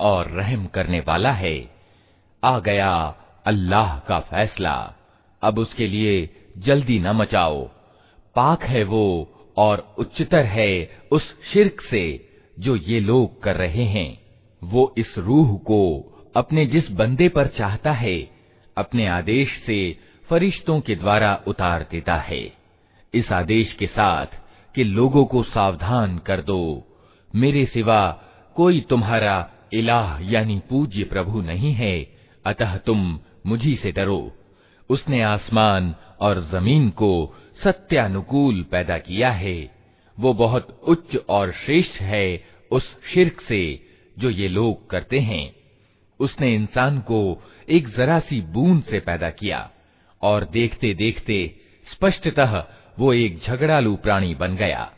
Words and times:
और 0.00 0.30
रहम 0.30 0.66
करने 0.66 1.00
वाला 1.00 1.32
है। 1.32 1.70
आ 2.44 2.58
गया 2.58 3.14
अल्लाह 3.46 3.98
का 3.98 4.20
फैसला। 4.20 4.94
अब 5.42 5.58
उसके 5.58 5.86
लिए 5.86 6.28
जल्दी 6.58 6.98
न 6.98 7.08
मचाओ। 7.10 7.68
पाक 8.36 8.64
है 8.64 8.84
वो 8.84 9.06
और 9.56 9.94
उच्चतर 9.98 10.44
है 10.44 10.90
उस 11.12 11.22
शिरक 11.52 11.80
से 11.80 12.04
जो 12.58 12.76
ये 12.76 13.00
लोग 13.00 13.42
कर 13.42 13.56
रहे 13.56 13.84
हैं। 13.84 14.20
वो 14.64 14.94
इस 14.98 15.18
रूह 15.18 15.56
को 15.58 15.82
अपने 16.36 16.66
जिस 16.66 16.90
बंदे 16.90 17.28
पर 17.28 17.46
चाहता 17.46 17.92
है, 17.92 18.30
अपने 18.76 19.06
आदेश 19.06 19.62
से 19.66 19.98
फरिश्तों 20.28 20.80
के 20.80 20.94
द्वारा 20.94 21.40
उतार 21.46 21.86
देता 21.90 22.14
है। 22.14 22.52
इस 23.14 23.32
आदेश 23.32 23.72
के 23.72 23.86
साथ 23.86 24.26
कि 24.74 24.84
लोगों 24.84 25.24
को 25.24 25.42
सावधान 25.42 26.18
कर 26.18 26.40
दो। 26.40 26.84
मेरे 27.34 27.66
सिवा 27.66 28.22
कोई 28.54 28.80
तुम्हारा 28.80 29.50
इलाह 29.72 30.18
यानी 30.22 30.58
पूज्य 30.70 31.04
प्रभु 31.04 31.40
नहीं 31.40 31.72
है, 31.72 32.18
अतः 32.46 32.76
तुम 32.76 33.20
मुझी 33.46 33.74
से 33.76 33.92
डरो। 33.92 34.32
उसने 34.90 35.22
आसमान 35.22 35.94
और 36.20 36.40
ज़मीन 36.52 36.90
को 36.90 37.36
सत्यानुकूल 37.64 38.62
पैदा 38.62 38.98
किया 38.98 39.30
है। 39.30 39.70
वो 40.18 40.32
बहुत 40.34 40.80
उच्च 40.88 41.16
और 41.28 41.52
श्रेष्ठ 41.52 42.00
है 42.00 42.44
उस 42.70 42.84
शिरक 43.14 43.40
से 43.40 43.62
जो 44.18 44.30
ये 44.30 44.48
लोग 44.48 44.90
करते 44.90 45.20
हैं। 45.20 45.54
उसने 46.20 46.54
इंसान 46.54 46.98
को 47.00 47.20
एक 47.68 47.88
जरा 47.88 48.20
सी 48.20 48.40
बूंद 48.40 48.82
से 48.82 49.00
पैदा 49.00 49.30
किया 49.30 49.70
और 50.22 50.44
देखते 50.44 50.94
देखते 50.94 51.56
स्पष्टतः 51.92 52.64
वो 52.98 53.12
एक 53.12 53.38
झगड़ालू 53.38 53.96
प्राणी 53.96 54.34
बन 54.34 54.56
गया। 54.56 54.92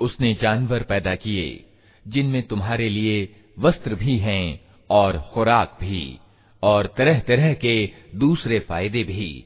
उसने 0.00 0.32
जानवर 0.34 0.82
पैदा 0.82 1.14
किए, 1.14 1.64
जिनमें 2.08 2.42
तुम्हारे 2.42 2.88
लिए 2.88 3.34
वस्त्र 3.59 3.95
भी 3.95 4.17
हैं 4.17 4.59
और 4.89 5.17
खुराक 5.33 5.77
भी 5.79 6.19
और 6.63 6.93
तरह 6.97 7.19
तरह 7.19 7.53
के 7.53 7.75
दूसरे 8.15 8.59
फायदे 8.59 9.03
भी 9.03 9.45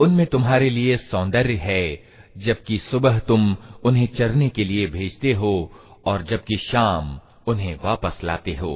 उनमें 0.00 0.26
तुम्हारे 0.26 0.68
लिए 0.70 0.96
सौंदर्य 1.10 1.56
है 1.56 1.84
जबकि 2.36 2.78
सुबह 2.90 3.18
तुम 3.18 3.42
उन्हें 3.84 4.06
चरने 4.14 4.48
के 4.48 4.64
लिए 4.64 4.86
भेजते 4.86 5.32
हो 5.32 5.52
और 6.06 6.22
जबकि 6.22 6.56
शाम 6.56 7.18
उन्हें 7.48 7.74
वापस 7.84 8.18
लाते 8.24 8.54
हो 8.54 8.72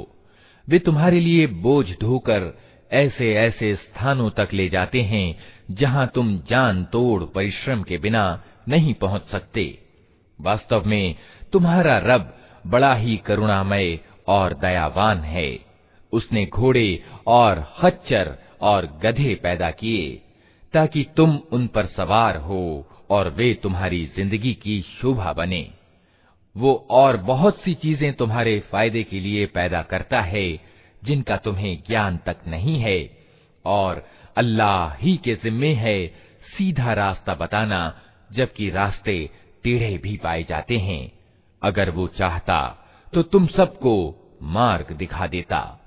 वे 0.67 0.79
तुम्हारे 0.79 1.19
लिए 1.19 1.47
बोझ 1.47 1.85
ढोकर 2.01 2.57
ऐसे 2.91 3.33
ऐसे 3.33 3.75
स्थानों 3.75 4.29
तक 4.29 4.49
ले 4.53 4.69
जाते 4.69 5.01
हैं, 5.01 5.37
जहाँ 5.71 6.11
तुम 6.15 6.37
जान 6.49 6.83
तोड़ 6.83 7.23
परिश्रम 7.23 7.83
के 7.83 7.97
बिना 7.97 8.43
नहीं 8.69 8.93
पहुँच 8.93 9.23
सकते। 9.23 9.79
वास्तव 10.41 10.83
में 10.85 11.15
तुम्हारा 11.53 11.97
रब 11.97 12.33
बड़ा 12.67 12.93
ही 12.93 13.17
करुणामय 13.17 13.99
और 14.27 14.53
दयावान 14.53 15.19
है। 15.19 15.59
उसने 16.13 16.45
घोड़े 16.45 17.03
और 17.27 17.73
खच्चर 17.79 18.35
और 18.61 18.99
गधे 19.03 19.35
पैदा 19.35 19.71
किए, 19.71 20.21
ताकि 20.73 21.05
तुम 21.17 21.39
उन 21.51 21.67
पर 21.67 21.85
सवार 21.85 22.37
हो 22.37 22.87
और 23.09 23.29
वे 23.29 23.53
तुम्हारी 23.53 24.05
ज़िंदगी 24.15 24.53
की 24.53 24.81
शोभा 24.81 25.33
बने। 25.33 25.67
वो 26.57 26.87
और 26.89 27.17
बहुत 27.17 27.61
सी 27.61 27.73
चीज़ें 27.73 28.13
तुम्हारे 28.13 28.59
फ़ायदे 28.59 29.03
के 29.03 29.19
लिए 29.19 29.45
पैदा 29.45 29.81
करता 29.81 30.21
है, 30.21 30.59
जिनका 31.03 31.37
तुम्हें 31.37 31.83
ज्ञान 31.87 32.19
तक 32.25 32.37
नहीं 32.47 32.79
है। 32.79 33.17
और 33.65 34.07
अल्लाह 34.37 34.93
ही 34.93 35.17
के 35.17 35.35
जिम्मे 35.35 35.73
है, 35.73 36.07
सीधा 36.57 36.93
रास्ता 36.93 37.33
बताना, 37.33 38.01
जबकि 38.33 38.69
रास्ते 38.69 39.29
टेढ़े 39.63 39.97
भी 39.97 40.17
पाए 40.17 40.43
जाते 40.43 40.77
हैं। 40.77 41.11
अगर 41.63 41.89
वो 41.89 42.07
चाहता 42.07 42.79
तो 43.13 43.21
तुम 43.21 43.47
सबको 43.47 44.15
मार्ग 44.41 44.91
दिखा 44.91 45.27
देता। 45.27 45.79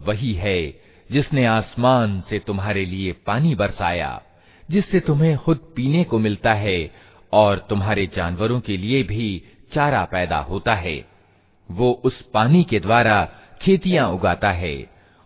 वही 0.00 0.32
है, 0.32 0.80
जिसने 1.12 1.44
आसमान 1.46 2.22
से 2.30 2.38
तुम्हारे 2.38 2.84
लिए 2.84 3.12
पानी 3.12 3.54
बरसाया, 3.54 4.22
जिससे 4.70 5.00
तुम्हें 5.00 5.38
खुद 5.38 5.72
पीने 5.76 6.04
को 6.04 6.18
मिलता 6.18 6.54
है, 6.54 6.90
और 7.32 7.66
तुम्हारे 7.68 8.06
जानवरों 8.16 8.60
के 8.60 8.76
लिए 8.76 9.02
भी 9.02 9.42
चारा 9.73 10.03
पैदा 10.05 10.37
होता 10.49 10.73
है 10.75 10.95
वो 11.69 11.91
उस 12.05 12.21
पानी 12.33 12.63
के 12.63 12.79
द्वारा 12.79 13.23
खेतियां 13.61 14.07
उगाता 14.13 14.51
है 14.53 14.75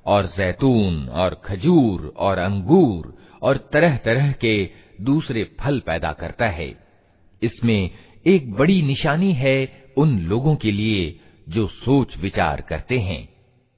और 0.06 0.26
जैतून 0.38 1.08
और 1.12 1.42
खजूर 1.46 2.14
और 2.18 2.38
अंगूर 2.38 3.14
और 3.42 3.58
तरह 3.74 3.98
तरह 3.98 4.32
के 4.42 4.54
दूसरे 5.02 5.44
फल 5.60 5.80
पैदा 5.80 6.12
करता 6.12 6.48
है 6.50 6.70
इसमें 7.42 7.90
एक 8.28 8.54
बड़ी 8.54 8.82
निशानी 8.82 9.32
है 9.34 9.58
उन 9.98 10.18
लोगों 10.30 10.56
के 10.56 10.72
लिए 10.72 11.20
जो 11.48 11.68
सोच 11.68 12.18
विचार 12.18 12.62
करते 12.62 13.00
हैं 13.00 13.28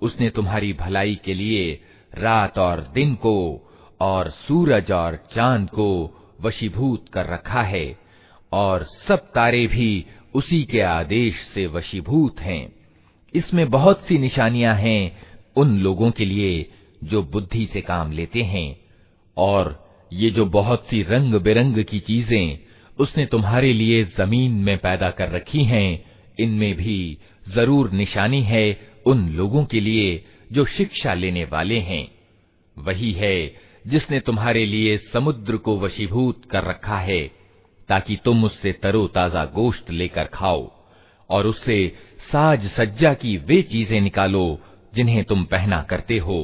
उसने 0.00 0.28
तुम्हारी 0.30 0.72
भलाई 0.72 1.14
के 1.24 1.34
लिए 1.34 1.80
रात 2.18 2.58
और 2.58 2.80
दिन 2.94 3.14
को 3.14 3.34
और 4.00 4.30
सूरज 4.30 4.90
और 4.92 5.16
चांद 5.34 5.68
को 5.70 5.88
वशीभूत 6.40 7.04
कर 7.14 7.26
रखा 7.26 7.62
है 7.62 7.86
और 8.52 8.84
सब 9.08 9.30
तारे 9.34 9.66
भी 9.66 10.04
उसी 10.34 10.62
के 10.64 10.80
आदेश 10.80 11.34
से 11.54 11.66
वशीभूत 11.66 12.40
हैं 12.40 12.62
इसमें 13.34 13.68
बहुत 13.70 14.04
सी 14.08 14.18
निशानियां 14.18 14.76
हैं 14.76 15.02
उन 15.56 15.78
लोगों 15.78 16.10
के 16.10 16.24
लिए 16.24 16.66
जो 17.04 17.22
बुद्धि 17.22 17.66
से 17.72 17.80
काम 17.80 18.12
लेते 18.12 18.42
हैं 18.42 18.68
और 19.36 19.78
ये 20.12 20.30
जो 20.30 20.44
बहुत 20.46 20.86
सी 20.86 21.02
रंग 21.02 21.34
बिरंग 21.40 21.82
की 21.84 22.00
चीजें 22.00 22.65
उसने 22.99 23.25
तुम्हारे 23.25 23.71
लिए 23.73 24.03
ज़मीन 24.17 24.51
में 24.63 24.77
पैदा 24.77 25.09
कर 25.09 25.29
रखी 25.29 25.63
हैं। 25.63 26.05
इनमें 26.39 26.73
भी 26.75 27.17
ज़रूर 27.47 27.91
निशानी 27.91 28.41
है 28.43 28.65
उन 29.05 29.27
लोगों 29.29 29.63
के 29.65 29.79
लिए 29.79 30.23
जो 30.51 30.65
शिक्षा 30.65 31.13
लेने 31.13 31.43
वाले 31.43 31.79
हैं। 31.79 32.07
वही 32.77 33.11
है 33.11 33.55
जिसने 33.87 34.19
तुम्हारे 34.19 34.65
लिए 34.65 34.97
समुद्र 35.13 35.57
को 35.57 35.77
वशीभूत 35.79 36.41
कर 36.51 36.63
रखा 36.63 36.97
है, 36.97 37.21
ताकि 37.89 38.17
तुम 38.25 38.43
उससे 38.43 38.71
तरोताजा 38.71 39.45
गोश्त 39.45 39.91
लेकर 39.91 40.23
खाओ, 40.23 40.71
और 41.29 41.47
उससे 41.47 41.77
साज 42.31 42.67
सज्जा 42.67 43.13
की 43.13 43.35
वे 43.37 43.61
चीज़ें 43.61 43.99
निकालो 44.01 44.59
जिन्हें 44.93 45.23
तुम 45.23 45.43
पहना 45.43 45.81
करते 45.81 46.17
हो। 46.17 46.39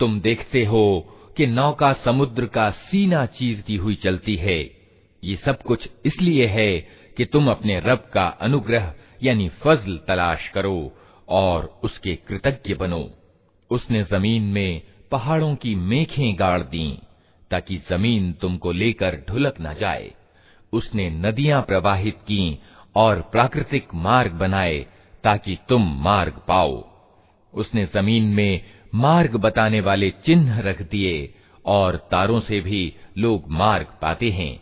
तुम 0.00 0.20
देखते 0.20 0.64
हो 0.64 0.84
कि 1.36 1.46
नौका 1.46 1.92
समुद्र 2.04 2.46
का 2.46 2.70
सीना 2.70 3.24
चीरती 3.26 3.76
हुई 3.76 3.94
चलती 3.94 4.36
है। 4.36 4.81
ये 5.24 5.36
सब 5.44 5.62
कुछ 5.62 5.88
इसलिए 6.06 6.46
है 6.46 6.78
कि 7.16 7.24
तुम 7.24 7.50
अपने 7.50 7.80
रब 7.80 8.10
का 8.12 8.26
अनुग्रह, 8.26 8.94
यानी 9.22 9.48
फजल, 9.48 10.00
तलाश 10.08 10.48
करो 10.48 10.96
और 11.28 11.80
उसके 11.82 12.16
कृतज्ञ 12.16 12.74
बनो। 12.74 13.10
उसने 13.70 14.02
ज़मीन 14.02 14.42
में 14.42 14.82
पहाड़ों 15.10 15.54
की 15.54 15.74
मेखें 15.74 16.38
गाड़ 16.38 16.62
दी, 16.62 16.98
ताकि 17.50 17.76
ज़मीन 17.76 18.32
तुमको 18.32 18.72
लेकर 18.72 19.24
ढुलक 19.28 19.54
न 19.60 19.74
जाए। 19.74 20.14
उसने 20.72 21.10
नदियाँ 21.10 21.62
प्रवाहित 21.62 22.14
की 22.14 22.58
और 22.96 23.20
प्राकृतिक 23.20 23.88
मार्ग 23.94 24.32
बनाए, 24.32 24.86
ताकि 25.24 25.58
तुम 25.68 26.02
मार्ग 26.02 26.40
पाओ। 26.48 26.88
उसने 27.54 27.88
ज़मीन 27.94 28.24
में 28.24 28.60
मार्ग 28.94 29.36
बताने 29.36 29.80
वाले 29.80 30.10
चिन्ह 30.10 30.60
रख 30.60 30.82
दिए 30.82 31.34
और 31.66 31.96
तारों 31.96 32.40
से 32.40 32.60
भी 32.60 32.94
लोग 33.18 33.44
मार्ग 33.48 33.86
पाते 34.02 34.30
हैं। 34.30 34.61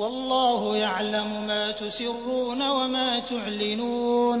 वल्लाहु 0.00 0.74
यअलमु 0.76 1.38
मा 1.48 1.60
तुसिर्रून 1.80 2.62
वमा 2.62 3.08
तुअलिनून 3.28 4.40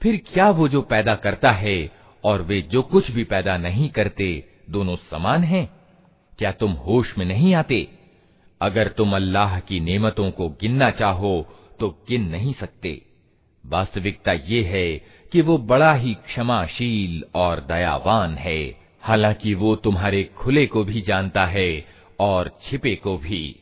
फिर 0.00 0.16
क्या 0.32 0.50
वो 0.50 0.68
जो 0.68 0.80
पैदा 0.82 1.14
करता 1.16 1.50
है 1.52 1.78
और 2.24 2.42
वे 2.42 2.60
जो 2.72 2.82
कुछ 2.82 3.10
भी 3.10 3.24
पैदा 3.24 3.56
नहीं 3.58 3.88
करते 3.90 4.28
दोनों 4.70 4.96
समान 5.10 5.44
हैं 5.44 5.64
क्या 6.38 6.52
तुम 6.52 6.72
होश 6.86 7.14
में 7.18 7.24
नहीं 7.26 7.54
आते 7.54 7.78
अगर 8.61 8.87
तुम 8.87 9.15
अल्लाह 9.15 9.59
की 9.59 9.79
नेमतों 9.79 10.31
को 10.31 10.49
गिनना 10.49 10.91
चाहो 10.91 11.55
तो 11.79 12.05
गिन 12.09 12.21
नहीं 12.21 12.53
सकते। 12.53 13.01
वास्तविकता 13.65 14.31
ये 14.31 14.63
है 14.63 14.97
कि 15.31 15.41
वो 15.41 15.57
बड़ा 15.57 15.93
ही 15.93 16.13
क्षमाशील 16.13 17.23
और 17.35 17.65
दयावान 17.67 18.35
है। 18.35 18.79
हालाँकि 19.01 19.53
वो 19.53 19.75
तुम्हारे 19.75 20.23
खुले 20.23 20.65
को 20.65 20.83
भी 20.83 21.01
जानता 21.01 21.45
है 21.45 21.85
और 22.19 22.59
छिपे 22.63 22.95
को 22.95 23.17
भी। 23.17 23.55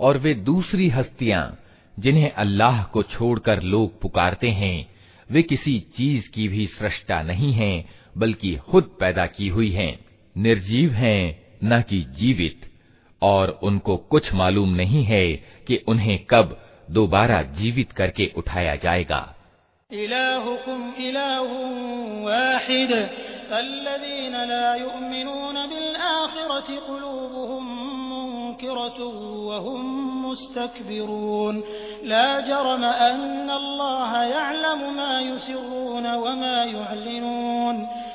और 0.00 0.18
वे 0.18 0.34
दूसरी 0.34 0.88
हस्तियाँ, 0.88 1.58
जिन्हें 1.98 2.32
अल्लाह 2.32 2.84
को 2.84 3.02
छोड़कर 3.02 3.62
लोग 3.62 4.00
पुकारते 4.00 4.48
हैं, 4.48 4.88
वे 5.30 5.42
किसी 5.42 5.80
चीज़ 5.96 6.28
की 6.28 6.48
भी 6.48 6.66
सृष्टा 6.66 7.22
नहीं 7.22 7.52
हैं, 7.52 7.88
बल्कि 8.18 8.56
खुद 8.56 8.96
पैदा 9.00 9.26
की 9.26 9.48
हुई 9.48 9.70
हैं। 9.70 10.04
निर्जीव 10.36 10.92
हैं, 10.92 11.42
न 11.64 11.82
कि 11.82 12.06
जीवित। 12.10 12.69
और 13.21 13.59
उनको 13.63 13.97
कुछ 14.11 14.33
मालूम 14.33 14.75
नहीं 14.75 15.03
है 15.03 15.25
कि 15.67 15.83
उन्हें 15.87 16.17
कब 16.29 16.57
दोबारा 16.89 17.41
जीवित 17.59 17.91
करके 17.91 18.31
उठाया 18.37 18.75
जाएगा 18.83 19.21
ला 32.09 32.25
जरम 32.47 32.83
अल्लाह 32.85 34.11
यअलमु 34.23 34.89
मा 34.97 35.09
युसिर्रून 35.19 36.05
वमा 36.23 36.55
युअलिनून 36.63 37.85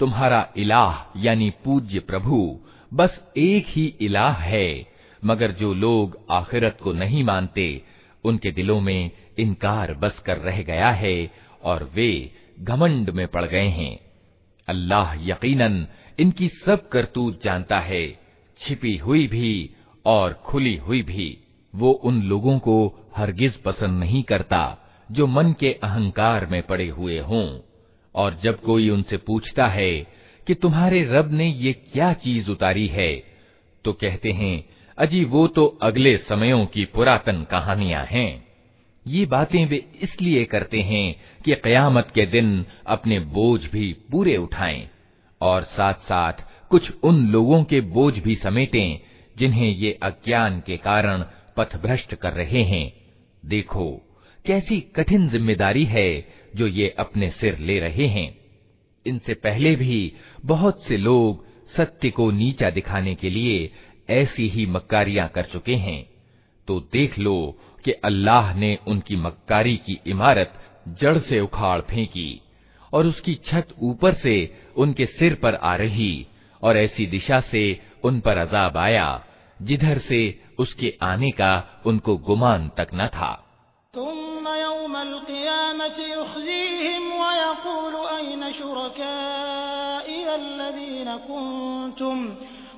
तुम्हारा 0.00 0.40
इलाह 0.56 0.94
यानी 1.16 1.48
पूज्य 1.64 2.00
प्रभु 2.00 2.38
बस 2.92 3.20
एक 3.38 3.66
ही 3.68 3.84
इलाह 4.00 4.40
है 4.44 4.68
मगर 5.22 5.50
जो 5.52 5.72
लोग 5.74 6.16
आखिरत 6.30 6.78
को 6.82 6.92
नहीं 6.92 7.22
मानते 7.24 7.66
उनके 8.24 8.50
दिलों 8.52 8.80
में 8.80 9.10
इनकार 9.38 9.92
बस 9.94 10.18
कर 10.26 10.38
रह 10.38 10.62
गया 10.62 10.90
है 11.02 11.16
और 11.64 11.90
वे 11.94 12.12
घमंड 12.59 13.09
में 13.09 13.27
पड़ 13.27 13.45
गए 13.45 13.67
हैं। 13.67 13.99
अल्लाह 14.67 15.13
यकीनन, 15.29 15.87
इनकी 16.19 16.47
सब 16.47 16.89
करतूत 16.89 17.43
जानता 17.43 17.79
है। 17.79 18.19
छिपी 18.59 18.97
हुई 18.97 19.27
भी 19.27 19.69
और 20.05 20.33
खुली 20.33 20.75
हुई 20.75 21.01
भी। 21.01 21.37
वो 21.75 21.91
उन 21.91 22.21
लोगों 22.23 22.59
को 22.59 23.09
हरगिज 23.17 23.53
पसंद 23.53 23.99
नहीं 23.99 24.23
करता, 24.23 24.77
जो 25.11 25.27
मन 25.27 25.53
के 25.59 25.73
अहंकार 25.73 26.45
में 26.45 26.61
पड़े 26.63 26.87
हुए 26.87 27.19
हों। 27.19 27.59
और 28.15 28.39
जब 28.43 28.61
कोई 28.61 28.89
उनसे 28.89 29.17
पूछता 29.17 29.67
है 29.67 29.91
कि 30.47 30.53
तुम्हारे 30.53 31.03
रब 31.03 31.31
ने 31.31 31.47
ये 31.47 31.73
क्या 31.73 32.13
चीज़ 32.13 32.49
उतारी 32.49 32.87
है 32.87 33.23
तो 33.85 33.93
कहते 33.93 34.31
हैं, 34.31 34.69
अजी 34.97 35.23
वो 35.23 35.47
तो 35.47 35.65
अगले 35.81 36.17
समयों 36.17 36.65
की 36.65 36.85
पुरातन 36.85 37.43
कहानियाँ 37.43 38.05
हैं। 38.05 38.46
ये 39.07 39.25
बातें 39.25 39.65
वे 39.65 39.77
इसलिए 40.01 40.43
करते 40.45 40.81
हैं 40.81 41.15
कि 41.45 41.55
कयामत 41.55 42.11
के 42.15 42.25
दिन 42.25 42.65
अपने 42.87 43.19
बोझ 43.19 43.59
भी 43.65 43.91
पूरे 44.11 44.37
उठाएँ 44.37 44.87
और 45.41 45.63
साथ 45.63 45.93
साथ 45.93 46.33
कुछ 46.69 46.91
उन 47.03 47.27
लोगों 47.27 47.63
के 47.63 47.81
बोझ 47.81 48.13
भी 48.13 48.35
समेटें 48.35 48.99
जिन्हें 49.37 49.69
ये 49.69 49.91
अज्ञान 50.03 50.59
के 50.59 50.77
कारण 50.77 51.23
पथभ्रष्ट 51.57 52.15
कर 52.15 52.33
रहे 52.33 52.63
हैं। 52.63 52.91
देखो, 53.45 53.91
कैसी 54.45 54.79
कठिन 54.95 55.29
ज़िम्मेदारी 55.29 55.83
है 55.85 56.27
जो 56.55 56.67
ये 56.67 56.89
अपने 56.99 57.29
सिर 57.31 57.57
ले 57.59 57.79
रहे 57.79 58.07
हैं। 58.07 58.29
इनसे 59.05 59.33
पहले 59.33 59.75
भी 59.75 60.13
बहुत 60.45 60.83
से 60.83 60.97
लोग 60.97 61.45
सत्य 61.77 62.09
को 62.09 62.29
नीचा 62.31 62.69
दिखाने 62.69 63.15
के 63.15 63.29
लिए 63.29 63.69
ऐसी 64.09 64.47
ही 64.49 64.65
मक्कारियाँ 64.65 65.27
कर 65.27 65.43
चुके 65.43 65.75
हैं। 65.75 66.09
तो 66.67 66.79
देख 66.93 67.19
लो 67.19 67.37
कि 67.85 67.91
अल्लाह 67.91 68.53
ने 68.53 68.77
उनकी 68.87 69.15
मक्कारी 69.15 69.77
की 69.77 69.99
इमारत 70.07 70.53
जड़ 70.87 71.17
से 71.17 71.39
उखाड़ 71.39 71.81
फेंकी 71.81 72.41
और 72.93 73.05
उसकी 73.05 73.35
छत 73.35 73.67
ऊपर 73.81 74.13
से 74.13 74.61
उनके 74.77 75.05
सिर 75.05 75.35
पर 75.35 75.55
आ 75.55 75.75
रही 75.75 76.27
और 76.63 76.77
ऐसी 76.77 77.05
दिशा 77.05 77.39
से 77.39 77.81
उन 78.03 78.19
पर 78.19 78.37
अजाब 78.37 78.77
आया, 78.77 79.23
जिधर 79.61 79.97
से 79.97 80.43
उसके 80.59 80.93
आने 81.01 81.31
का 81.31 81.81
उनको 81.85 82.17
गुमान 82.17 82.71
तक 82.77 82.87
न 82.93 83.07
था। 83.07 83.43
तुम 83.93 84.27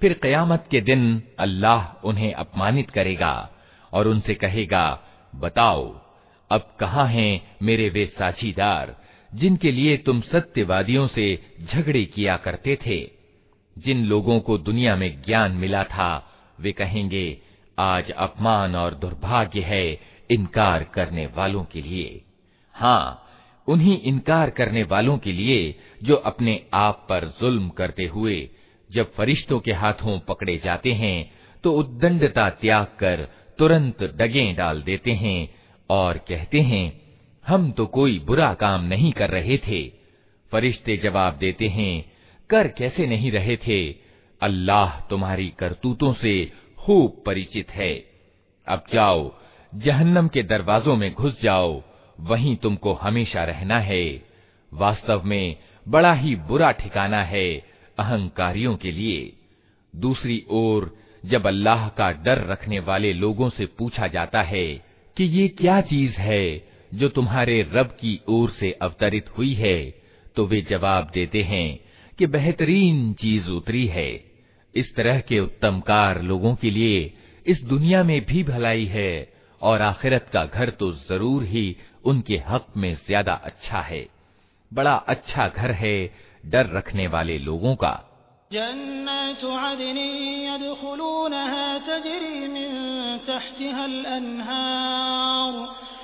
फिर 0.00 0.12
कयामत 0.22 0.64
के 0.70 0.80
दिन 0.80 1.02
अल्लाह 1.38 2.06
उन्हें 2.08 2.32
अपमानित 2.34 2.90
करेगा 2.90 3.34
और 3.92 4.08
उनसे 4.08 4.34
कहेगा 4.34 4.86
बताओ 5.34 5.82
अब 6.50 6.66
कहाँ 6.80 7.06
हैं 7.06 7.30
मेरे 7.62 7.88
वे 7.88 8.04
साझीदार 8.18 8.94
जिनके 9.35 9.71
लिए 9.71 9.97
तुम 9.97 10.21
सत्यवादियों 10.21 11.07
से 11.07 11.39
झगड़े 11.73 12.05
किया 12.05 12.37
करते 12.37 12.77
थे। 12.85 13.11
जिन 13.77 14.05
लोगों 14.05 14.39
को 14.39 14.57
दुनिया 14.57 14.95
में 14.95 15.21
ज्ञान 15.21 15.51
मिला 15.51 15.83
था, 15.83 16.31
वे 16.59 16.71
कहेंगे, 16.71 17.37
आज 17.79 18.11
अपमान 18.11 18.75
और 18.75 18.93
दुर्भाग्य 18.93 19.61
है 19.61 19.99
इनकार 20.31 20.83
करने 20.83 21.25
वालों 21.25 21.63
के 21.63 21.81
लिए। 21.81 22.21
हाँ 22.73 23.27
उन्हीं 23.67 24.01
इनकार 24.01 24.49
करने 24.49 24.83
वालों 24.83 25.17
के 25.17 25.31
लिए 25.31 25.75
जो 26.03 26.15
अपने 26.15 26.65
आप 26.73 27.05
पर 27.09 27.25
जुल्म 27.41 27.69
करते 27.69 28.05
हुए, 28.05 28.49
जब 28.91 29.13
फरिश्तों 29.13 29.59
के 29.59 29.71
हाथों 29.71 30.19
पकड़े 30.19 30.57
जाते 30.57 30.93
हैं 30.93 31.31
तो 31.63 31.71
उद्दंडता 31.73 32.49
त्याग 32.49 32.85
कर 32.99 33.27
तुरंत 33.57 34.03
डगे 34.03 34.53
डाल 34.53 34.81
देते 34.81 35.11
हैं 35.11 35.55
और 35.89 36.17
कहते 36.17 36.61
हैं 36.61 37.00
हम 37.47 37.71
तो 37.71 37.85
कोई 37.85 38.19
बुरा 38.19 38.53
काम 38.53 38.83
नहीं 38.83 39.11
कर 39.11 39.29
रहे 39.29 39.57
थे। 39.57 39.91
फरिश्ते 40.51 40.97
जवाब 40.97 41.37
देते 41.37 41.67
हैं, 41.67 42.11
कर 42.49 42.67
कैसे 42.67 43.07
नहीं 43.07 43.31
रहे 43.31 43.57
थे? 43.57 43.95
अल्लाह 44.41 44.99
तुम्हारी 44.99 45.53
करतूतों 45.59 46.13
से 46.13 46.51
खूब 46.77 47.23
परिचित 47.25 47.71
है। 47.71 48.05
अब 48.67 48.83
जाओ, 48.93 49.35
जहन्नम 49.75 50.27
के 50.27 50.43
दरवाजों 50.43 50.95
में 50.95 51.13
घुस 51.13 51.41
जाओ, 51.41 51.83
वहीं 52.19 52.55
तुमको 52.55 52.93
हमेशा 52.93 53.43
रहना 53.43 53.79
है। 53.79 54.23
वास्तव 54.73 55.21
में 55.25 55.55
बड़ा 55.87 56.13
ही 56.13 56.35
बुरा 56.35 56.71
ठिकाना 56.71 57.23
है 57.23 57.65
अहंकारियों 57.99 58.75
के 58.75 58.91
लिए। 58.91 59.33
दूसरी 59.95 60.45
ओर, 60.49 60.97
जब 61.25 61.47
अल्लाह 61.47 61.89
का 61.89 62.11
डर 62.11 62.47
रखने 62.47 62.79
वाले 62.79 63.13
लोगों 63.13 63.49
से 63.49 63.65
पूछा 63.65 64.07
जाता 64.07 64.41
है 64.41 64.85
कि 65.17 65.23
ये 65.23 65.47
क्या 65.47 65.81
चीज़ 65.81 66.17
है 66.17 66.70
जो 66.93 67.09
तुम्हारे 67.09 67.61
रब 67.73 67.87
की 67.99 68.19
ओर 68.29 68.49
से 68.49 68.71
अवतरित 68.81 69.29
हुई 69.37 69.53
है 69.53 69.77
तो 70.35 70.45
वे 70.45 70.61
जवाब 70.61 71.11
देते 71.13 71.41
हैं 71.43 71.79
कि 72.19 72.27
बेहतरीन 72.27 73.13
चीज़ 73.13 73.49
उतरी 73.49 73.85
है। 73.87 74.09
इस 74.75 74.95
तरह 74.95 75.19
के 75.19 75.39
उत्तमकार 75.39 76.21
लोगों 76.21 76.53
के 76.55 76.69
लिए 76.69 77.13
इस 77.45 77.61
दुनिया 77.63 78.03
में 78.03 78.19
भी 78.25 78.43
भलाई 78.43 78.85
है, 78.85 79.33
और 79.61 79.81
आखिरत 79.81 80.29
का 80.33 80.45
घर 80.45 80.69
तो 80.69 80.91
ज़रूर 81.09 81.43
ही 81.43 81.75
उनके 82.05 82.37
हक 82.47 82.67
में 82.77 82.93
ज़्यादा 82.97 83.33
अच्छा 83.33 83.81
है। 83.81 84.05
बड़ा 84.71 84.93
अच्छा 84.93 85.47
घर 85.47 85.71
है 85.71 85.95
डर 86.43 86.69
रखने 86.69 87.07
वाले 87.07 87.37
लोगों 87.37 87.75
का। 87.75 87.93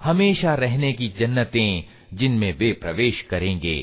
हमेशा 0.00 0.54
रहने 0.54 0.92
की 0.92 1.08
जन्नतें 1.18 1.82
जिनमें 2.18 2.52
वे 2.58 2.72
प्रवेश 2.82 3.20
करेंगे 3.30 3.78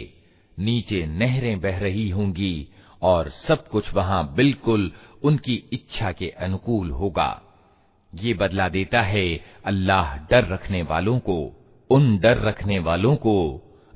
नीचे 0.58 1.06
नहरें 1.20 1.60
बह 1.62 1.78
रही 1.80 2.10
होंगी 2.10 2.56
और 3.02 3.30
सब 3.48 3.68
कुछ 3.68 3.94
वहां 3.94 4.24
बिल्कुल 4.36 4.92
उनकी 5.24 5.56
इच्छा 5.74 6.12
के 6.12 6.30
अनुकूल 6.46 6.90
होगा 6.92 7.30
ये 8.14 8.34
बदला 8.34 8.68
देता 8.70 9.02
है 9.02 9.26
अल्लाह 9.66 10.16
डर 10.32 10.48
रखने 10.54 10.82
वालों 10.92 11.18
को 11.30 11.38
उन 11.90 12.18
डर 12.24 12.42
रखने 12.48 12.80
वालों 12.80 13.16
को 13.26 13.36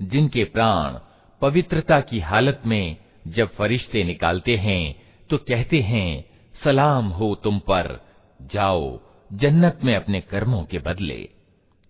जिनके 0.03 0.45
प्राण 0.47 0.99
पवित्रता 1.43 2.01
की 2.01 2.21
हालत 2.21 2.63
में 2.67 2.97
जब 3.29 3.55
फरिश्ते 3.55 4.05
निकालते 4.05 4.57
हैं 4.57 4.95
तो 5.31 5.37
कहते 5.39 5.81
हैं, 5.81 6.25
सलाम 6.55 7.09
हो 7.09 7.35
तुम 7.35 7.59
पर, 7.61 8.01
जाओ, 8.41 8.99
जन्नत 9.31 9.81
में 9.85 9.95
अपने 9.97 10.21
कर्मों 10.21 10.63
के 10.65 10.79
बदले। 10.81 11.29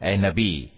ए 0.01 0.17
नबी, 0.19 0.71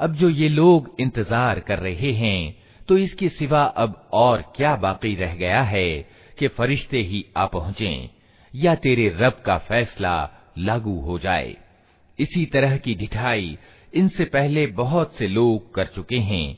अब 0.00 0.14
जो 0.14 0.28
ये 0.30 0.48
लोग 0.48 0.94
इंतज़ार 1.00 1.60
कर 1.60 1.78
रहे 1.78 2.12
हैं 2.14 2.56
तो 2.88 2.96
इसके 2.98 3.28
सिवा 3.28 3.62
अब 3.62 4.08
और 4.14 4.42
क्या 4.56 4.74
बाकी 4.76 5.14
रह 5.14 5.34
गया 5.36 5.62
है 5.62 5.88
कि 6.38 6.48
फरिश्ते 6.48 6.98
ही 7.00 7.24
आ 7.36 7.46
पहुँचे, 7.46 8.10
या 8.54 8.74
तेरे 8.76 9.08
रब 9.16 9.42
का 9.46 9.56
फैसला 9.60 10.30
लागू 10.58 10.98
हो 11.00 11.18
जाए। 11.18 11.56
इसी 12.18 12.44
तरह 12.46 12.76
की 12.76 12.94
ढिठाई 12.94 13.56
इनसे 13.92 14.24
पहले 14.26 14.66
बहुत 14.74 15.14
से 15.16 15.26
लोग 15.28 15.74
कर 15.74 15.86
चुके 15.86 16.18
हैं। 16.20 16.56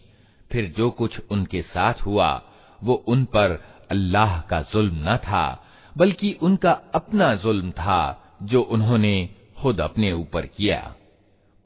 फिर 0.52 0.75
जो 0.76 0.90
कुछ 0.90 1.21
उनके 1.30 1.62
साथ 1.62 1.95
हुआ, 1.95 2.42
वो 2.83 2.95
उन 2.95 3.25
पर 3.25 3.64
अल्लाह 3.90 4.40
का 4.40 4.61
जुल्म 4.61 4.95
न 4.95 5.16
था, 5.16 5.64
बल्कि 5.97 6.38
उनका 6.42 6.73
अपना 6.95 7.35
जुल्म 7.35 7.71
था, 7.71 8.23
जो 8.42 8.62
उन्होंने 8.62 9.28
खुद 9.59 9.80
अपने 9.80 10.12
ऊपर 10.12 10.47
किया। 10.47 10.95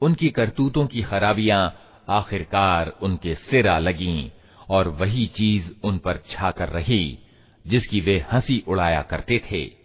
उनकी 0.01 0.29
करतूतों 0.29 0.87
की 0.87 1.01
खराबियाँ 1.01 1.79
आखिरकार 2.09 2.89
उनके 3.01 3.35
सिर 3.35 3.79
लगीं, 3.79 4.29
और 4.69 4.87
वही 4.87 5.25
चीज़ 5.27 5.71
उन 5.83 5.97
पर 5.97 6.17
छाकर 6.29 6.69
रही, 6.69 7.19
जिसकी 7.67 8.01
वे 8.01 8.25
हँसी 8.31 8.63
उड़ाया 8.67 9.01
करते 9.01 9.41
थे। 9.51 9.84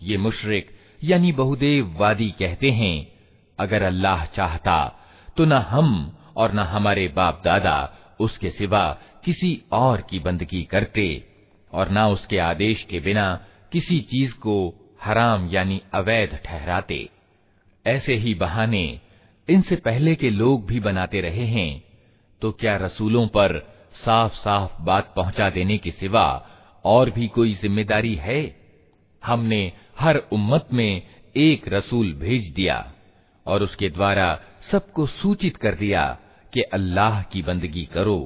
ये 0.00 0.16
मुशरिक 0.16 0.66
यानी 1.02 1.32
बहुदेव 1.32 1.94
वादी 1.98 2.30
कहते 2.38 2.70
हैं 2.70 2.96
अगर 3.58 3.82
अल्लाह 3.82 4.24
चाहता 4.36 4.76
तो 5.36 5.44
न 5.44 5.52
हम 5.52 5.90
और 6.36 6.52
न 6.52 6.58
हमारे 6.58 7.06
बाप 7.08 7.40
दादा 7.44 7.76
उसके 8.20 8.50
सिवा 8.50 8.84
किसी 9.24 9.50
और 9.72 10.00
की 10.10 10.18
बंदगी 10.18 10.62
करते 10.62 11.06
और 11.73 11.89
न 11.89 12.03
उसके 12.13 12.37
आदेश 12.37 12.81
के 12.89 12.99
बिना 12.99 13.27
किसी 13.71 13.99
चीज़ 14.01 14.33
को 14.33 14.55
हराम 15.03 15.49
यानी 15.49 15.81
अवैध 15.93 16.39
ठहराते। 16.45 17.07
ऐसे 17.85 18.15
ही 18.15 18.33
बहाने 18.35 18.99
इनसे 19.47 19.75
पहले 19.75 20.15
के 20.15 20.29
लोग 20.29 20.65
भी 20.65 20.79
बनाते 20.79 21.21
रहे 21.21 21.45
हैं 21.45 21.83
तो 22.41 22.51
क्या 22.51 22.75
रसूलों 22.77 23.27
पर 23.27 23.59
साफ़ 23.95 24.33
साफ़ 24.33 24.81
बात 24.81 25.13
पहुँचा 25.15 25.49
देने 25.49 25.77
के 25.77 25.91
सिवा 25.91 26.25
और 26.85 27.09
भी 27.09 27.27
कोई 27.27 27.53
ज़िम्मेदारी 27.53 28.15
है? 28.15 28.41
हमने 29.23 29.61
हर 29.99 30.17
उम्मत 30.31 30.67
में 30.73 31.01
एक 31.35 31.67
रसूल 31.67 32.13
भेज 32.13 32.49
दिया 32.49 32.93
और 33.45 33.63
उसके 33.63 33.89
द्वारा 33.89 34.39
सबको 34.71 35.05
सूचित 35.07 35.57
कर 35.57 35.75
दिया 35.75 36.05
कि 36.53 36.61
अल्लाह 36.73 37.21
की 37.23 37.41
बंदगी 37.41 37.85
करो 37.85 38.19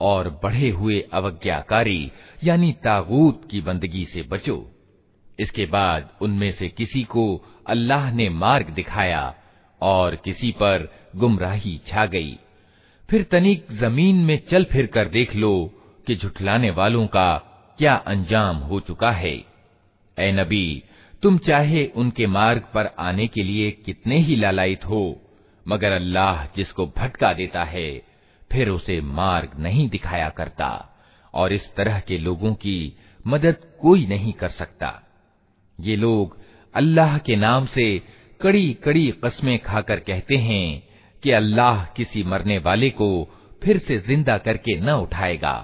और 0.00 0.28
बढ़े 0.42 0.68
हुए 0.68 1.00
अवज्ञाकारी, 1.12 2.10
यानी 2.44 2.72
तागूत 2.84 3.48
की 3.50 3.60
बंदगी 3.60 4.04
से 4.04 4.22
बचो। 4.22 4.70
इसके 5.38 5.66
बाद 5.66 6.08
उनमें 6.22 6.52
से 6.52 6.68
किसी 6.68 7.02
को 7.02 7.24
अल्लाह 7.66 8.10
ने 8.12 8.28
मार्ग 8.28 8.70
दिखाया 8.70 9.34
और 9.80 10.16
किसी 10.16 10.50
पर 10.52 10.88
गुमराही 11.16 11.80
छा 11.86 12.06
गई। 12.06 12.38
फिर 13.08 13.22
तनिक 13.22 13.66
ज़मीन 13.72 14.16
में 14.16 14.38
चल 14.50 14.64
फिर 14.64 14.86
कर 14.86 15.08
देख 15.08 15.34
लो 15.36 15.54
कि 16.06 16.16
झुठलाने 16.16 16.70
वालों 16.70 17.06
का 17.06 17.36
क्या 17.78 17.94
अंजाम 17.94 18.56
हो 18.56 18.80
चुका 18.80 19.10
है। 19.10 19.34
ए 20.18 20.32
नबी, 20.32 20.82
तुम 21.22 21.38
चाहे 21.38 21.86
उनके 21.86 22.26
मार्ग 22.26 22.62
पर 22.74 22.86
आने 22.98 23.26
के 23.26 23.42
लिए 23.42 23.70
कितने 23.70 24.18
ही 24.18 24.36
लालायित 24.36 24.84
हो, 24.84 25.20
मगर 25.68 25.92
अल्लाह 25.92 26.44
जिसको 26.46 26.86
भटका 26.96 27.32
देता 27.32 27.64
है 27.64 28.13
फिर 28.54 28.68
उसे 28.70 29.00
मार्ग 29.12 29.58
नहीं 29.58 29.88
दिखाया 29.88 30.28
करता, 30.30 30.70
और 31.34 31.52
इस 31.52 31.68
तरह 31.76 31.98
के 32.00 32.18
लोगों 32.18 32.52
की 32.56 32.96
मदद 33.24 33.56
कोई 33.80 34.06
नहीं 34.06 34.32
कर 34.32 34.50
सकता। 34.52 35.00
ये 35.78 35.96
लोग 35.96 36.36
अल्लाह 36.74 37.16
के 37.18 37.36
नाम 37.36 37.66
से 37.66 37.86
कड़ी 38.40 38.72
कड़ी 38.84 39.06
कस्में 39.24 39.58
खाकर 39.58 40.00
कहते 40.00 40.36
हैं 40.38 40.82
कि 41.22 41.30
अल्लाह 41.32 41.84
किसी 41.96 42.22
मरने 42.24 42.58
वाले 42.60 42.90
को 42.92 43.08
फिर 43.62 43.78
से 43.78 43.98
ज़िंदा 43.98 44.36
करके 44.38 44.76
न 44.80 44.90
उठाएगा। 45.02 45.56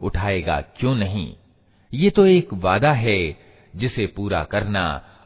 उठाएगा 0.00 0.60
क्यों 0.78 0.94
नहीं? 0.94 1.32
ये 1.92 2.10
तो 2.10 2.26
एक 2.26 2.52
वादा 2.54 2.92
है 2.94 3.18
जिसे 3.74 4.06
पूरा 4.06 4.42
करना 4.44 4.84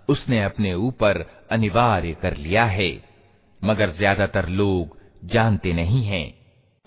उसने 0.08 0.42
अपने 0.44 0.74
ऊपर 0.74 1.24
अनिवार्य 1.50 2.16
कर 2.22 2.36
लिया 2.36 2.64
है, 2.66 2.90
मगर 3.60 3.90
ज़्यादातर 3.92 4.48
लोग 4.50 4.96
जानते 5.26 5.72
नहीं 5.72 6.04
हैं। 6.04 6.39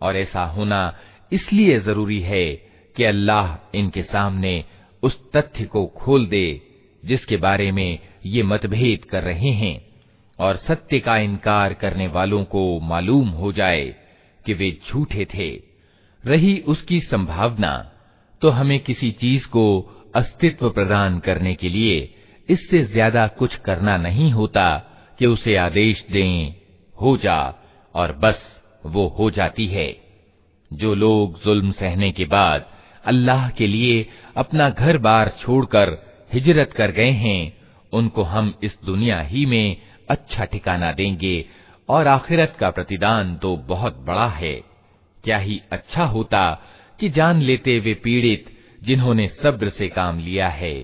और 0.00 0.16
ऐसा 0.16 0.44
होना 0.56 0.80
इसलिए 1.32 1.78
जरूरी 1.80 2.20
है 2.20 2.44
कि 2.96 3.04
अल्लाह 3.04 3.76
इनके 3.78 4.02
सामने 4.02 4.52
उस 5.02 5.18
तथ्य 5.36 5.64
को 5.64 5.86
खोल 5.98 6.26
दे 6.26 6.46
जिसके 7.02 7.36
बारे 7.36 7.70
में 7.72 7.98
ये 8.26 8.42
मतभेद 8.42 9.04
कर 9.04 9.22
रहे 9.22 9.52
हैं 9.52 9.76
और 10.39 10.57
सत्य 10.57 10.99
का 10.99 11.17
इनकार 11.17 11.73
करने 11.73 12.07
वालों 12.07 12.43
को 12.45 12.79
मालूम 12.79 13.27
हो 13.31 13.51
जाए 13.51 13.83
कि 14.45 14.53
वे 14.53 14.71
झूठे 14.87 15.25
थे। 15.33 15.49
रही 16.23 16.57
उसकी 16.67 16.99
संभावना 17.01 17.73
तो 18.41 18.49
हमें 18.49 18.79
किसी 18.79 19.11
चीज़ 19.11 19.47
को 19.47 19.65
अस्तित्व 20.15 20.69
प्रदान 20.69 21.19
करने 21.19 21.53
के 21.55 21.69
लिए 21.69 21.99
इससे 22.49 22.83
ज़्यादा 22.83 23.25
कुछ 23.37 23.55
करना 23.55 23.95
नहीं 23.97 24.31
होता 24.31 24.67
कि 25.19 25.25
उसे 25.25 25.55
आदेश 25.57 26.03
दें, 26.11 26.53
हो 26.93 27.15
जा, 27.17 27.39
और 27.95 28.11
बस 28.13 28.41
वो 28.85 29.07
हो 29.19 29.29
जाती 29.31 29.67
है। 29.67 29.87
जो 30.71 30.93
लोग 30.95 31.39
जुल्म 31.43 31.71
सहने 31.71 32.11
के 32.11 32.25
बाद 32.25 32.65
अल्लाह 33.05 33.49
के 33.49 33.67
लिए 33.67 34.05
अपना 34.37 34.69
घर 34.69 34.97
बार 34.97 35.29
छोड़कर 35.41 35.97
हिजरत 36.31 36.73
कर 36.73 36.91
गए 36.91 37.11
हैं, 37.11 37.53
उनको 37.93 38.23
हम 38.23 38.53
इस 38.63 38.77
दुनिया 38.85 39.19
ही 39.21 39.45
में 39.45 39.77
अच्छा 40.09 40.45
ठिकाना 40.45 40.91
देंगे 40.91 41.45
और 41.89 42.07
आखिरत 42.07 42.55
का 42.59 42.69
प्रतिदान 42.69 43.35
तो 43.35 43.55
बहुत 43.67 43.97
बड़ा 43.97 44.27
है। 44.27 44.53
क्या 45.23 45.37
ही 45.37 45.61
अच्छा 45.71 46.03
होता 46.05 46.43
कि 46.99 47.09
जान 47.09 47.41
लेते 47.41 47.79
वे 47.79 47.93
पीड़ित 47.93 48.45
जिन्होंने 48.83 49.27
सब्र 49.43 49.69
से 49.69 49.87
काम 49.89 50.19
लिया 50.19 50.47
है 50.47 50.75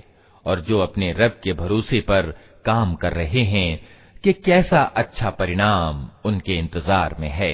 और 0.45 0.61
जो 0.61 0.79
अपने 0.79 1.11
रब 1.11 1.39
के 1.43 1.53
भरोसे 1.53 1.99
पर 2.01 2.31
काम 2.65 2.95
कर 2.95 3.13
रहे 3.13 3.43
हैं 3.45 3.79
कि 4.23 4.33
कैसा 4.33 4.81
अच्छा 4.95 5.29
परिणाम 5.29 6.07
उनके 6.25 6.55
इंतज़ार 6.55 7.15
में 7.19 7.29
है। 7.29 7.53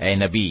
ऐ 0.00 0.14
नबी 0.16 0.48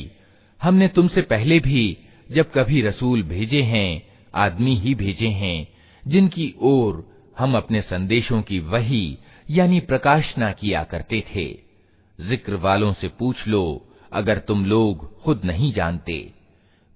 हमने 0.62 0.88
तुमसे 0.88 1.22
पहले 1.22 1.60
भी 1.60 1.84
जब 2.30 2.52
कभी 2.52 2.82
रसूल 2.82 3.24
भेजे 3.24 3.62
हैं 3.64 3.92
आदमी 4.36 4.76
ही 4.76 4.92
भेजे 4.96 5.28
हैं 5.42 5.68
जिनकी 6.04 6.48
ओर 6.62 6.92
हम 7.38 7.58
अपने 7.58 7.82
संदेशों 7.82 8.42
की 8.42 8.60
वही 8.74 9.06
यानी 9.50 9.80
प्रकाशना 9.80 10.52
किया 10.52 10.84
करते 10.84 11.20
थे 11.30 11.48
जिक्र 12.20 12.56
वालों 12.56 12.92
से 12.94 13.08
पूछ 13.20 13.48
लो 13.48 13.64
अगर 14.13 14.39
तुम 14.39 14.65
लोग 14.67 15.23
खुद 15.23 15.41
नहीं 15.45 15.73
जानते। 15.73 16.33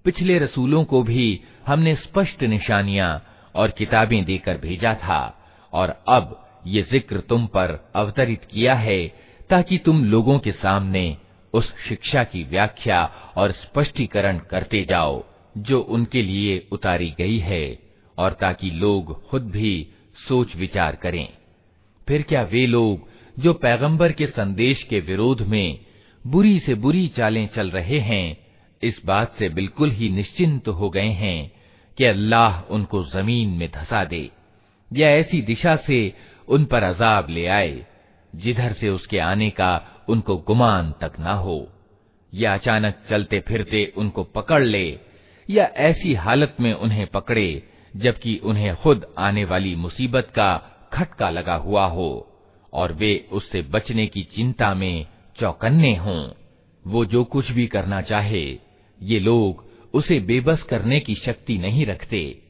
पिछले 0.05 0.39
रसूलों 0.39 0.83
को 0.83 1.03
भी 1.03 1.41
हमने 1.67 1.95
स्पष्ट 1.95 2.43
निशानियाँ 2.43 3.25
और 3.55 3.69
किताबें 3.69 4.25
देकर 4.25 4.57
भेजा 4.57 4.93
था, 4.93 5.43
और 5.73 6.03
अब 6.07 6.39
ये 6.67 6.81
ज़िक्र 6.81 7.19
तुम 7.19 7.45
पर 7.45 7.91
अवतरित 7.95 8.45
किया 8.51 8.75
है, 8.75 9.07
ताकि 9.49 9.77
तुम 9.77 10.05
लोगों 10.05 10.39
के 10.39 10.51
सामने 10.51 11.17
उस 11.53 11.73
शिक्षा 11.89 12.23
की 12.23 12.43
व्याख्या 12.43 13.11
और 13.37 13.51
स्पष्टीकरण 13.51 14.37
करते 14.37 14.85
जाओ, 14.89 15.23
जो 15.57 15.79
उनके 15.79 16.21
लिए 16.21 16.67
उतारी 16.71 17.13
गई 17.17 17.37
है, 17.37 17.79
और 18.17 18.33
ताकि 18.33 18.69
लोग 18.69 19.29
खुद 19.29 19.41
भी 19.41 19.87
सोच 20.27 20.55
विचार 20.55 20.95
करें। 20.95 21.27
फिर 22.07 22.21
क्या 22.21 22.43
वे 22.43 22.65
लोग, 22.67 23.07
जो 23.39 23.53
पैगंबर 23.53 24.11
के 24.11 24.27
संदेश 24.27 24.83
के 24.83 24.99
विरोध 24.99 25.41
में 25.41 25.79
बुरी 26.27 26.59
से 26.59 26.75
बुरी 26.75 27.07
चालें 27.07 27.47
चल 27.55 27.69
रहे 27.69 27.99
हैं। 27.99 28.37
इस 28.83 29.01
बात 29.05 29.35
से 29.39 29.49
बिल्कुल 29.49 29.91
ही 29.91 30.09
निश्चिंत 30.09 30.67
हो 30.67 30.89
गए 30.89 31.09
हैं 31.09 31.51
कि 31.97 32.05
अल्लाह 32.05 32.61
उनको 32.73 33.03
ज़मीन 33.03 33.49
में 33.49 33.69
धसा 33.71 34.03
दे, 34.03 34.29
या 34.91 35.09
ऐसी 35.09 35.41
दिशा 35.41 35.75
से 35.75 36.13
उन 36.47 36.65
पर 36.65 36.83
अजाब 36.83 37.29
ले 37.29 37.45
आए, 37.47 37.85
जिधर 38.35 38.73
से 38.73 38.89
उसके 38.89 39.19
आने 39.19 39.49
का 39.49 40.03
उनको 40.09 40.37
गुमान 40.37 40.93
तक 41.01 41.13
ना 41.19 41.33
हो, 41.33 41.69
या 42.33 42.53
अचानक 42.53 42.95
चलते 43.09 43.39
फिरते 43.39 43.93
उनको 43.97 44.23
पकड़ 44.23 44.63
ले, 44.63 44.99
या 45.49 45.65
ऐसी 45.65 46.13
हालत 46.13 46.55
में 46.59 46.73
उन्हें 46.73 47.07
पकड़े, 47.07 47.63
जबकि 47.95 48.41
उन्हें 48.43 48.75
खुद 48.75 49.05
आने 49.19 49.45
वाली 49.45 49.75
मुसीबत 49.75 50.31
का 50.35 50.55
खटका 50.93 51.29
लगा 51.29 51.55
हुआ 51.55 51.85
हो, 51.85 52.27
और 52.73 52.93
वे 52.93 53.27
उससे 53.31 53.61
बचने 53.61 54.07
की 54.07 54.23
चिंता 54.23 54.73
में 54.73 55.05
चौकन्ने 55.39 55.95
हों। 55.95 56.29
वो 56.87 57.05
जो 57.05 57.23
कुछ 57.23 57.51
भी 57.51 57.67
करना 57.67 58.01
चाहे, 58.01 58.59
ये 59.01 59.19
लोग 59.19 59.65
उसे 59.93 60.19
बेबस 60.19 60.63
करने 60.63 60.99
की 60.99 61.15
शक्ति 61.15 61.57
नहीं 61.57 61.85
रखते। 61.85 62.41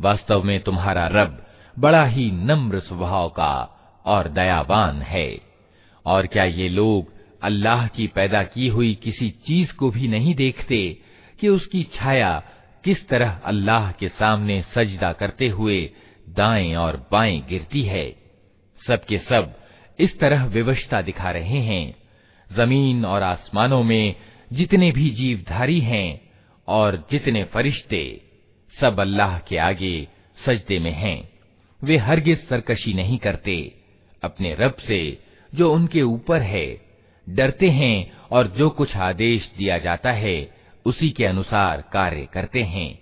वास्तव 0.00 0.42
में 0.42 0.60
तुम्हारा 0.60 1.06
रब 1.06 1.46
बड़ा 1.78 2.06
ही 2.06 2.30
नम्र 2.30 2.80
स्वभाव 2.80 3.28
का 3.28 3.78
और 4.04 4.28
दयावान 4.28 5.02
है। 5.02 5.40
और 6.06 6.26
क्या 6.26 6.44
ये 6.44 6.68
लोग 6.68 7.12
अल्लाह 7.42 7.86
की 7.86 8.06
पैदा 8.06 8.42
की 8.42 8.68
हुई 8.68 8.94
किसी 8.94 9.30
चीज़ 9.30 9.72
को 9.72 9.90
भी 9.90 10.08
नहीं 10.08 10.34
देखते 10.34 10.98
कि 11.40 11.48
उसकी 11.48 11.82
छाया 11.82 12.42
किस 12.84 13.08
तरह 13.08 13.40
अल्लाह 13.44 13.92
के 13.92 14.08
सामने 14.08 14.64
सजदा 14.74 15.12
करते 15.12 15.48
हुए 15.48 15.90
दाएँ 16.28 16.74
और 16.74 17.08
बाएँ 17.12 17.46
गिरती 17.48 17.82
है? 17.82 18.16
सबके 18.86 19.18
सब 19.18 19.54
इस 19.98 20.20
तरह 20.20 20.44
विवशता 20.44 21.02
दिखा 21.02 21.30
रहे 21.30 21.58
हैं। 21.58 22.01
ज़मीन 22.56 23.04
और 23.04 23.22
आसमानों 23.22 23.82
में 23.82 24.14
जितने 24.52 24.92
भी 24.92 25.10
जीवधारी 25.10 25.80
हैं 25.80 26.30
और 26.68 27.08
जितने 27.10 27.44
फरिश्ते, 27.44 28.20
सब 28.80 29.00
अल्लाह 29.00 29.38
के 29.38 29.56
आगे 29.56 30.08
सजदे 30.46 30.78
में 30.78 30.90
हैं। 30.90 31.28
वे 31.84 31.96
हरगिज 31.96 32.48
सरकशी 32.48 32.94
नहीं 32.94 33.18
करते। 33.18 33.74
अपने 34.22 34.54
रब 34.54 34.74
से 34.74 35.18
जो 35.54 35.74
उनके 35.74 36.02
ऊपर 36.02 36.42
है, 36.42 36.80
डरते 37.28 37.68
हैं 37.70 38.12
और 38.32 38.46
जो 38.46 38.70
कुछ 38.70 38.96
आदेश 38.96 39.52
दिया 39.58 39.78
जाता 39.78 40.12
है, 40.12 40.54
उसी 40.86 41.10
के 41.10 41.24
अनुसार 41.24 41.84
कार्य 41.92 42.28
करते 42.32 42.62
हैं। 42.62 43.01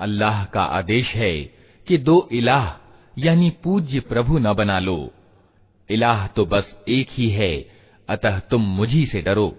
अल्लाह 0.00 0.44
का 0.44 0.62
आदेश 0.62 1.14
है 1.14 1.34
कि 1.86 1.98
दो 1.98 2.28
इलाह, 2.32 2.72
यानी 3.18 3.50
पूज्य 3.64 4.00
प्रभु 4.00 4.38
न 4.38 4.52
बना 4.54 4.78
लो। 4.78 5.10
इलाह 5.90 6.26
तो 6.26 6.44
बस 6.46 6.84
एक 6.88 7.08
ही 7.10 7.28
है, 7.30 7.70
अतः 8.08 8.38
तुम 8.38 8.62
मुझी 8.62 9.06
से 9.06 9.22
डरो। 9.22 9.56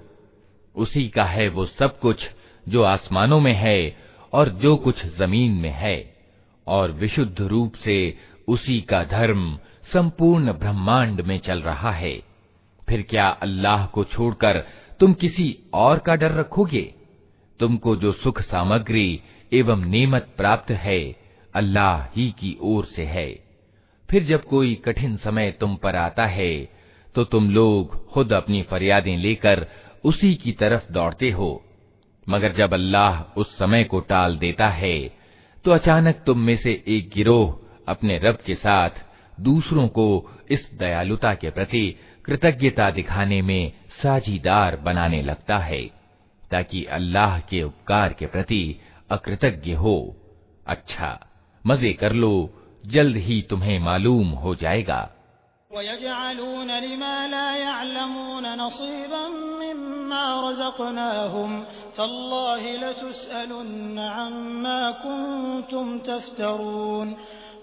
उसी 0.75 1.07
का 1.09 1.23
है 1.23 1.49
वो 1.49 1.65
सब 1.65 1.99
कुछ 1.99 2.29
जो 2.67 2.83
आसमानों 2.83 3.39
में 3.39 3.53
है 3.53 3.97
और 4.33 4.49
जो 4.49 4.75
कुछ 4.75 5.05
ज़मीन 5.05 5.51
में 5.51 5.69
है, 5.69 6.15
और 6.67 6.91
विशुद्ध 6.91 7.41
रूप 7.41 7.75
से 7.75 8.17
उसी 8.47 8.81
का 8.81 9.03
धर्म 9.03 9.59
संपूर्ण 9.93 10.53
ब्रह्मांड 10.53 11.21
में 11.21 11.37
चल 11.39 11.61
रहा 11.61 11.91
है। 11.91 12.19
फिर 12.89 13.01
क्या 13.01 13.27
अल्लाह 13.27 13.85
को 13.85 14.03
छोड़कर 14.03 14.63
तुम 14.99 15.13
किसी 15.13 15.57
और 15.73 15.99
का 15.99 16.15
डर 16.15 16.31
रखोगे? 16.31 16.81
तुमको 17.59 17.95
जो 17.95 18.11
सुख 18.11 18.41
सामग्री 18.41 19.21
एवं 19.51 19.85
नेमत 19.85 20.27
प्राप्त 20.37 20.71
है, 20.71 20.99
अल्लाह 21.55 22.03
ही 22.15 22.29
की 22.39 22.57
ओर 22.61 22.85
से 22.85 23.03
है। 23.05 23.29
फिर 24.09 24.23
जब 24.23 24.43
कोई 24.45 24.73
कठिन 24.85 25.15
समय 25.17 25.51
तुम 25.51 25.75
पर 25.75 25.95
आता 25.95 26.25
है 26.27 26.53
तो 27.15 27.23
तुम 27.23 27.49
लोग 27.51 27.95
खुद 28.07 28.33
अपनी 28.33 28.61
फरियादें 28.61 29.17
लेकर 29.17 29.65
उसी 30.03 30.33
की 30.35 30.51
तरफ़ 30.51 30.91
दौड़ते 30.93 31.29
हो। 31.31 31.49
मगर 32.27 32.53
जब 32.53 32.73
अल्लाह 32.73 33.21
उस 33.39 33.57
समय 33.57 33.83
को 33.83 33.99
टाल 33.99 34.37
देता 34.37 34.67
है 34.69 34.97
तो 35.65 35.71
अचानक 35.71 36.23
तुम 36.25 36.39
में 36.39 36.55
से 36.57 36.71
एक 36.87 37.09
गिरोह 37.13 37.57
अपने 37.87 38.17
रब 38.17 38.37
के 38.45 38.55
साथ 38.55 39.03
दूसरों 39.41 39.87
को 39.87 40.07
इस 40.51 40.69
दयालुता 40.73 41.33
के 41.33 41.49
प्रति 41.49 41.83
कृतज्ञता 42.25 42.89
दिखाने 42.91 43.41
में 43.41 43.71
साझीदार 44.01 44.75
बनाने 44.77 45.21
लगता 45.21 45.57
है, 45.57 45.81
ताकि 46.51 46.83
अल्लाह 46.91 47.39
के 47.39 47.61
उपकार 47.63 48.13
के 48.13 48.25
प्रति 48.25 48.79
अकृतज्ञ 49.16 49.72
हो 49.84 49.96
अच्छा 50.66 51.10
मजे 51.64 51.92
कर 52.02 52.12
लो 52.22 52.34
जल्द 52.94 53.16
ही 53.26 53.40
तुम्हें 53.50 53.78
मालूम 53.80 54.30
हो 54.44 54.54
जाएगा 54.62 55.02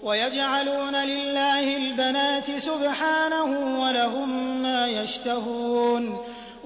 वयजअलून 0.04 0.94
लिल्लाहिल 1.08 1.92
बनाति 1.98 2.60
सुब्हानहु 2.60 3.58
वलहुम 3.80 4.32
मा 4.62 4.78
यश्तहून 4.92 6.08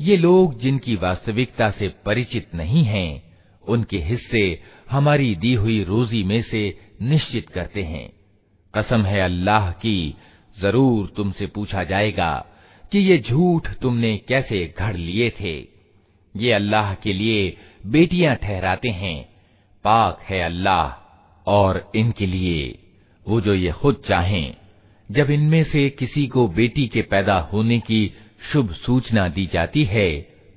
ये 0.00 0.16
लोग 0.16 0.54
जिनकी 0.60 0.94
वास्तविकता 0.96 1.70
से 1.70 1.88
परिचित 2.06 2.54
नहीं 2.54 2.84
हैं, 2.84 3.22
उनके 3.68 3.98
हिस्से 3.98 4.62
हमारी 4.90 5.34
दी 5.34 5.54
हुई 5.54 5.84
रोजी 5.84 6.22
में 6.24 6.42
से 6.42 6.62
निश्चित 7.01 7.49
करते 7.49 7.83
हैं। 7.83 8.09
कसम 8.73 9.05
है 9.05 9.21
अल्लाह 9.21 9.71
की, 9.71 10.15
ज़रूर 10.57 11.13
तुमसे 11.17 11.47
पूछा 11.47 11.83
जाएगा 11.83 12.33
कि 12.91 12.99
ये 12.99 13.17
झूठ 13.19 13.67
तुमने 13.81 14.15
कैसे 14.27 14.65
घड़ 14.79 14.95
लिए 14.95 15.29
थे। 15.39 15.55
ये 16.35 16.51
अल्लाह 16.51 16.93
के 16.93 17.13
लिए 17.13 17.55
बेटियाँ 17.87 18.35
ठहराते 18.35 18.89
हैं। 18.91 19.23
पाक 19.85 20.21
है 20.29 20.41
अल्लाह 20.41 21.51
और 21.51 21.91
इनके 21.95 22.25
लिए, 22.25 22.77
वो 23.25 23.41
जो 23.41 23.53
ये 23.53 23.71
खुद 23.71 24.01
चाहें। 24.07 24.55
जब 25.09 25.31
इनमें 25.31 25.63
से 25.63 25.89
किसी 25.89 26.25
को 26.27 26.47
बेटी 26.49 26.87
के 26.87 27.01
पैदा 27.01 27.37
होने 27.51 27.79
की 27.79 28.13
शुभ 28.51 28.71
सूचना 28.75 29.27
दी 29.27 29.45
जाती 29.53 29.83
है 29.83 30.09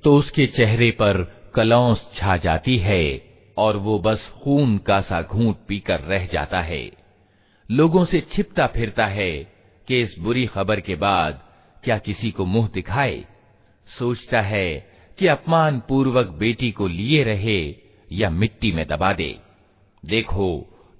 तो 0.03 0.15
उसके 0.15 0.45
चेहरे 0.47 0.89
पर 0.91 1.17
कलौस 1.55 2.01
छा 2.15 2.37
जाती 2.37 2.77
है। 2.77 3.28
और 3.59 3.77
वो 3.77 3.97
बस 3.99 4.27
खून 4.43 4.77
का 4.77 5.01
सा 5.01 5.21
घूंट 5.21 5.55
पीकर 5.67 5.99
रह 5.99 6.25
जाता 6.25 6.61
है। 6.61 6.83
लोगों 7.69 8.05
से 8.05 8.21
छिपता 8.31 8.67
फिरता 8.67 9.05
है 9.05 9.31
कि 9.87 10.01
इस 10.01 10.15
बुरी 10.19 10.45
खबर 10.45 10.79
के 10.79 10.95
बाद 10.95 11.41
क्या 11.83 11.97
किसी 11.97 12.31
को 12.31 12.45
मुँह 12.45 12.69
दिखाए। 12.73 13.23
सोचता 13.87 14.41
है 14.41 14.69
कि 15.19 15.27
अपमान 15.27 15.79
पूर्वक 15.79 16.27
बेटी 16.39 16.71
को 16.71 16.87
लिए 16.87 17.23
रहे 17.23 17.75
या 18.11 18.29
मिट्टी 18.29 18.71
में 18.71 18.85
दबा 18.87 19.13
दे। 19.13 19.35
देखो, 20.03 20.49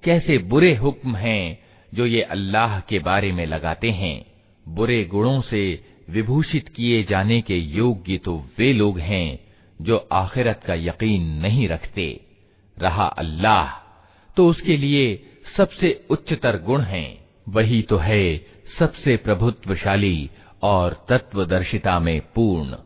कैसे 0.04 0.38
बुरे 0.38 0.74
हुक्म 0.76 1.15
हैं 1.15 1.60
जो 1.93 2.06
ये 2.06 2.22
अल्लाह 2.22 2.80
के 2.80 3.00
बारे 3.00 3.32
में 3.32 3.45
लगाते 3.45 3.89
हैं। 3.91 4.26
बुरे 4.65 5.04
गुणों 5.04 5.41
से 5.41 5.62
विभूषित 6.10 6.69
किए 6.69 7.04
जाने 7.04 7.41
के 7.41 7.58
योग्य 7.58 8.17
तो 8.17 8.36
वे 8.58 8.72
लोग 8.74 9.00
हैं 9.00 9.39
जो 9.80 9.98
आखिरत 10.12 10.62
का 10.65 10.74
यकीन 10.74 11.30
नहीं 11.41 11.67
रखते। 11.67 12.08
रहा 12.82 13.06
अल्लाह 13.18 13.72
तो 14.38 14.48
उसके 14.48 14.78
लिए 14.78 15.06
सबसे 15.58 15.89
उच्चतर 16.10 16.62
गुण 16.63 16.82
है। 16.84 17.08
वही 17.48 17.82
तो 17.82 17.98
है 17.98 18.24
सबसे 18.80 19.15
प्रभुत्वशाली 19.18 20.30
और 20.63 20.94
तत्वदर्शिता 21.10 22.00
में 22.00 22.20
पूर्ण। 22.36 22.78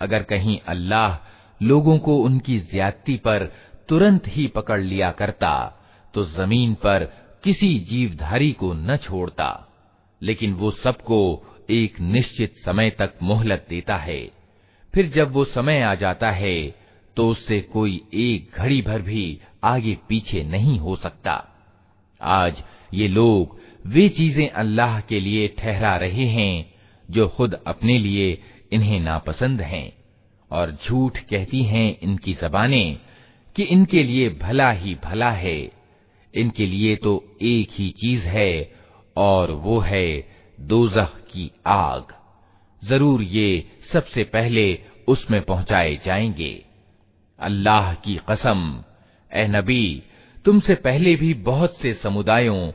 अगर 0.00 0.22
कहीं 0.24 0.58
अल्लाह 0.68 1.18
लोगों 1.60 1.98
को 1.98 2.16
उनकी 2.18 2.58
ज्यादती 2.70 3.16
पर 3.16 3.44
तुरंत 3.88 4.28
ही 4.28 4.46
पकड़ 4.48 4.80
लिया 4.80 5.10
करता 5.12 5.54
तो 6.14 6.24
ज़मीन 6.26 6.74
पर 6.76 7.04
किसी 7.44 7.78
जीवधारी 7.88 8.50
को 8.52 8.72
न 8.74 8.96
छोड़ता, 8.98 9.48
लेकिन 10.22 10.52
वो 10.54 10.70
सबको 10.72 11.20
एक 11.70 12.00
निश्चित 12.00 12.54
समय 12.64 12.90
तक 12.90 13.12
मोहलत 13.22 13.66
देता 13.68 13.96
है। 13.96 14.20
फिर 14.94 15.10
जब 15.10 15.32
वो 15.32 15.44
समय 15.46 15.80
आ 15.82 15.94
जाता 15.96 16.30
है 16.32 16.56
तो 17.16 17.28
उससे 17.28 17.60
कोई 17.60 18.00
एक 18.14 18.58
घड़ी 18.58 18.82
भर 18.82 19.02
भी 19.02 19.40
आगे 19.64 19.98
पीछे 20.08 20.42
नहीं 20.42 20.78
हो 20.78 20.96
सकता। 20.96 21.32
आज 22.20 22.62
ये 22.94 23.08
लोग 23.08 23.58
वे 23.86 24.08
चीज़ें 24.08 24.48
अल्लाह 24.48 25.00
के 25.00 25.20
लिए 25.20 25.48
ठहरा 25.48 25.96
रहे 25.96 26.26
हैं, 26.26 26.74
जो 27.10 27.28
खुद 27.28 27.54
अपने 27.66 27.98
लिए 27.98 28.42
इन्हें 28.72 29.00
नापसंद 29.00 29.60
हैं, 29.60 29.92
और 30.50 30.78
झूठ 30.86 31.18
कहती 31.18 31.62
हैं 31.62 31.98
इनकी 32.02 32.34
जबाने 32.34 32.98
कि 33.56 33.62
इनके 33.62 34.02
लिए 34.02 34.28
भला 34.30 34.70
ही 34.70 34.96
भला 35.04 35.30
है। 35.30 35.72
इनके 36.34 36.66
लिए 36.66 36.96
तो 36.96 37.36
एक 37.42 37.70
ही 37.72 37.90
चीज़ 37.90 38.22
है, 38.22 38.72
और 39.16 39.50
वो 39.50 39.78
है 39.80 40.28
दोजख 40.60 41.16
की 41.32 41.50
आग। 41.66 42.14
ज़रूर 42.82 43.22
ये 43.22 43.66
सबसे 43.92 44.24
पहले 44.24 44.78
उसमें 45.08 45.42
पहुँचाए 45.42 46.00
जाएँगे। 46.06 46.64
अल्लाह 47.40 47.94
की 47.94 48.20
कसम 48.30 48.84
ए 49.32 49.46
नबी, 49.46 50.02
तुमसे 50.44 50.74
पहले 50.74 51.14
भी 51.16 51.34
बहुत 51.34 51.76
से 51.78 51.94
समुदायों, 51.94 52.72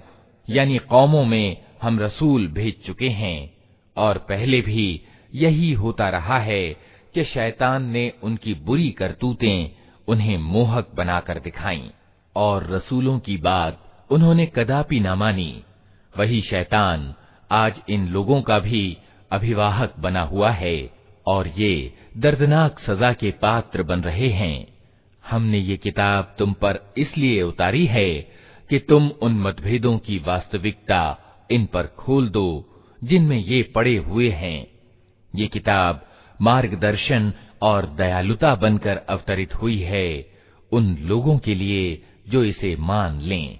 यानी 0.49 0.77
कौमों 0.77 1.25
में 1.25 1.57
हम 1.81 1.99
रसूल 1.99 2.47
भेज 2.47 2.83
चुके 2.85 3.09
हैं, 3.09 3.53
और 3.97 4.17
पहले 4.17 4.61
भी 4.61 5.01
यही 5.35 5.73
होता 5.73 6.09
रहा 6.09 6.39
है 6.39 6.73
कि 7.13 7.23
शैतान 7.23 7.83
ने 7.83 8.13
उनकी 8.23 8.53
बुरी 8.53 8.89
करतूतें 8.89 9.69
उन्हें 10.07 10.37
मोहक 10.37 10.91
बनाकर 10.95 11.39
दिखाई, 11.39 11.91
और 12.35 12.71
रसूलों 12.71 13.19
की 13.19 13.37
बात 13.37 13.83
उन्होंने 14.09 14.45
कदापि 14.45 14.99
ना 14.99 15.15
मानी। 15.15 15.63
वही 16.17 16.41
शैतान 16.41 17.13
आज 17.51 17.81
इन 17.89 18.07
लोगों 18.07 18.41
का 18.41 18.59
भी 18.59 18.97
अभिवाहक 19.31 19.93
बना 19.99 20.21
हुआ 20.21 20.49
है। 20.51 20.98
और 21.29 21.47
ये 21.47 21.71
दर्दनाक 22.17 22.79
सजा 22.79 23.13
के 23.13 23.31
पात्र 23.31 23.83
बन 23.83 24.01
रहे 24.01 24.29
हैं। 24.29 24.57
हमने 25.23 25.59
ये 25.59 25.77
किताब 25.77 26.35
तुम 26.39 26.53
पर 26.53 26.79
इसलिए 26.97 27.41
उतारी 27.43 27.85
है 27.85 28.09
कि 28.69 28.79
तुम 28.79 29.09
उन 29.21 29.39
मतभेदों 29.39 29.97
की 29.97 30.17
वास्तविकता 30.19 31.03
इन 31.51 31.65
पर 31.65 31.87
खोल 31.99 32.29
दो, 32.29 32.47
जिनमें 33.03 33.37
ये 33.37 33.61
पड़े 33.75 33.95
हुए 33.97 34.29
हैं। 34.29 34.67
ये 35.35 35.47
किताब 35.47 36.05
मार्गदर्शन 36.41 37.33
और 37.61 37.85
दयालुता 37.85 38.55
बनकर 38.55 38.97
अवतरित 39.09 39.55
हुई 39.55 39.79
है 39.81 40.09
उन 40.71 40.95
लोगों 41.01 41.37
के 41.37 41.55
लिए 41.55 42.03
जो 42.29 42.43
इसे 42.43 42.75
मान 42.79 43.21
लें। 43.21 43.59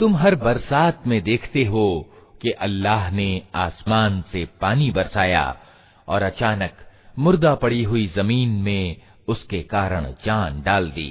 तुम 0.00 0.14
हर 0.16 0.34
बरसात 0.34 1.06
में 1.06 1.20
देखते 1.22 1.64
हो 1.64 1.86
कि 2.42 2.50
अल्लाह 2.66 3.10
ने 3.10 3.30
आसमान 3.54 4.22
से 4.32 4.44
पानी 4.60 4.90
बरसाया 4.90 5.44
और 6.08 6.22
अचानक 6.22 6.86
मुर्दा 7.18 7.54
पड़ी 7.54 7.82
हुई 7.82 8.06
जमीन 8.16 8.50
में 8.62 8.96
उसके 9.28 9.62
कारण 9.72 10.06
जान 10.24 10.62
डाल 10.62 10.88
दी 10.90 11.10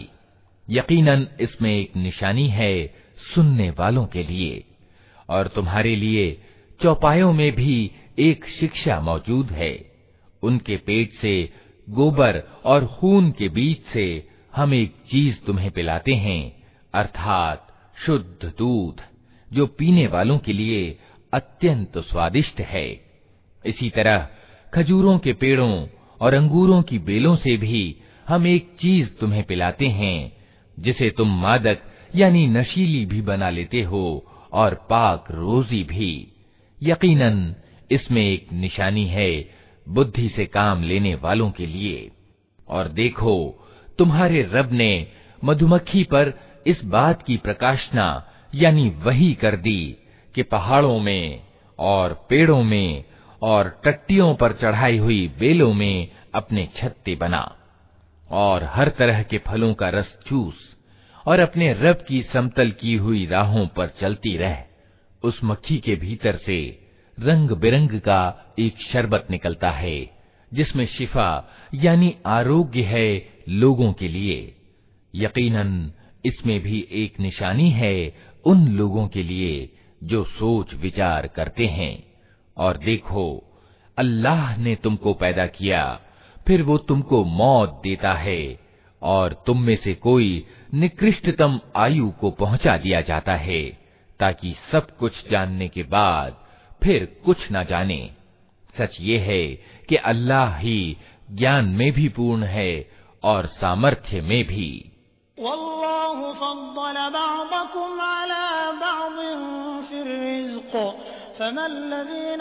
यकीनन 0.70 1.28
इसमें 1.40 1.80
एक 1.80 1.96
निशानी 1.96 2.48
है 2.48 2.94
सुनने 3.34 3.70
वालों 3.70 4.06
के 4.06 4.22
लिए। 4.22 4.64
और 5.28 5.48
तुम्हारे 5.48 5.96
लिए 5.96 6.40
चौपायों 6.82 7.32
में 7.32 7.52
भी 7.52 7.90
एक 8.18 8.44
शिक्षा 8.46 9.00
मौजूद 9.00 9.50
है। 9.50 9.92
उनके 10.42 10.76
पेट 10.76 11.12
से, 11.12 11.50
गोबर 11.90 12.42
और 12.64 12.86
खून 12.86 13.30
के 13.30 13.48
बीच 13.48 13.92
से 13.92 14.28
हम 14.56 14.74
एक 14.74 14.94
चीज़ 15.10 15.36
तुम्हें 15.46 15.70
पिलाते 15.70 16.12
हैं, 16.12 16.62
अर्थात 16.94 17.68
शुद्ध 18.06 18.52
दूध, 18.58 19.02
जो 19.52 19.66
पीने 19.66 20.06
वालों 20.06 20.38
के 20.38 20.52
लिए 20.52 20.98
अत्यंत 21.34 21.98
स्वादिष्ट 21.98 22.60
है। 22.60 23.00
इसी 23.66 23.90
तरह 23.90 24.28
खजूरों 24.74 25.18
के 25.18 25.32
पेड़ों 25.32 25.86
और 26.20 26.34
अंगूरों 26.34 26.82
की 26.82 26.98
बेलों 26.98 27.36
से 27.36 27.56
भी 27.56 27.96
हम 28.28 28.46
एक 28.46 28.76
चीज़ 28.80 29.08
तुम्हें 29.08 29.44
पिलाते 29.44 29.86
हैं 29.86 30.43
जिसे 30.78 31.10
तुम 31.10 31.40
मादक, 31.40 31.78
यानी 32.14 32.46
नशीली 32.46 33.06
भी 33.06 33.20
बना 33.20 33.50
लेते 33.50 33.82
हो, 33.82 34.26
और 34.52 34.86
पाक 34.90 35.24
रोजी 35.30 35.84
भी। 35.84 36.28
यकीनन, 36.82 37.54
इसमें 37.90 38.22
एक 38.22 38.52
निशानी 38.52 39.06
है 39.06 39.50
बुद्धि 39.88 40.28
से 40.28 40.46
काम 40.46 40.82
लेने 40.82 41.14
वालों 41.14 41.50
के 41.50 41.66
लिए। 41.66 42.10
और 42.68 42.88
देखो, 42.88 43.66
तुम्हारे 43.98 44.42
रब 44.52 44.72
ने 44.72 45.06
मधुमक्खी 45.44 46.04
पर 46.04 46.32
इस 46.66 46.84
बात 46.84 47.22
की 47.22 47.36
प्रकाशना, 47.36 48.28
यानी 48.54 48.90
वही 48.90 49.34
कर 49.34 49.56
दी, 49.56 49.96
कि 50.34 50.42
पहाड़ों 50.42 50.98
में, 50.98 51.40
और 51.78 52.26
पेड़ों 52.28 52.62
में, 52.62 53.04
और 53.42 53.80
टट्टियों 53.84 54.34
पर 54.34 54.52
चढ़ाई 54.52 54.98
हुई 54.98 55.32
बेलों 55.38 55.74
में 55.74 56.08
अपने 56.34 56.68
छत्ते 56.76 57.14
बना। 57.14 57.56
और 58.34 58.64
हर 58.64 58.88
तरह 58.88 59.22
के 59.22 59.38
फलों 59.38 59.74
का 59.74 59.88
रस 59.88 60.18
चूस 60.26 60.54
और 61.26 61.38
अपने 61.38 61.72
रब 61.72 62.04
की 62.08 62.22
समतल 62.22 62.70
की 62.70 62.94
हुई 62.94 63.26
राहों 63.26 63.66
पर 63.66 63.88
चलती 64.00 64.36
रह। 64.36 64.64
उस 65.22 65.40
मक्खी 65.44 65.78
के 65.78 65.94
भीतर 65.96 66.36
से 66.36 66.58
रंग 67.20 67.50
बिरंग 67.50 68.00
का 68.00 68.54
एक 68.58 68.76
शरबत 68.88 69.26
निकलता 69.30 69.70
है, 69.70 70.10
जिसमें 70.54 70.86
शिफा 70.86 71.48
यानी 71.74 72.14
आरोग्य 72.26 72.82
है 72.82 73.08
लोगों 73.48 73.92
के 73.92 74.08
लिए। 74.08 74.56
यकीनन, 75.14 75.92
इसमें 76.24 76.60
भी 76.60 76.88
एक 76.92 77.20
निशानी 77.20 77.70
है 77.70 78.14
उन 78.44 78.68
लोगों 78.68 79.08
के 79.08 79.22
लिए 79.22 79.76
जो 80.02 80.24
सोच 80.24 80.74
विचार 80.74 81.26
करते 81.26 81.66
हैं। 81.66 82.04
और 82.56 82.78
देखो, 82.78 83.26
अल्लाह 83.98 84.56
ने 84.56 84.74
तुमको 84.74 85.14
पैदा 85.14 85.46
किया 85.46 86.00
फिर 86.46 86.62
वो 86.62 86.78
तुमको 86.78 87.24
मौत 87.24 87.80
देता 87.82 88.12
है, 88.12 88.60
और 89.02 89.42
तुम 89.46 89.60
में 89.60 89.76
से 89.76 89.94
कोई 89.94 90.46
निकृष्टतम 90.74 91.60
आयु 91.76 92.10
को 92.10 92.30
पहुँचा 92.30 92.76
दिया 92.76 93.00
जाता 93.00 93.34
है, 93.34 93.62
ताकि 94.20 94.54
सब 94.72 94.96
कुछ 94.96 95.30
जानने 95.30 95.68
के 95.68 95.82
बाद 95.82 96.36
फिर 96.82 97.22
कुछ 97.24 97.36
न 97.52 97.64
जाने। 97.64 98.10
सच 98.78 98.96
ये 99.00 99.18
है 99.18 99.46
कि 99.88 99.96
अल्लाह 99.96 100.56
ही 100.56 100.96
ज्ञान 101.30 101.64
में 101.64 101.92
भी 101.92 102.08
पूर्ण 102.08 102.42
है 102.42 102.90
और 103.24 103.46
सामर्थ्य 103.46 104.20
में 104.20 104.44
भी। 104.44 104.90
फमल्लज़ीन 111.38 112.40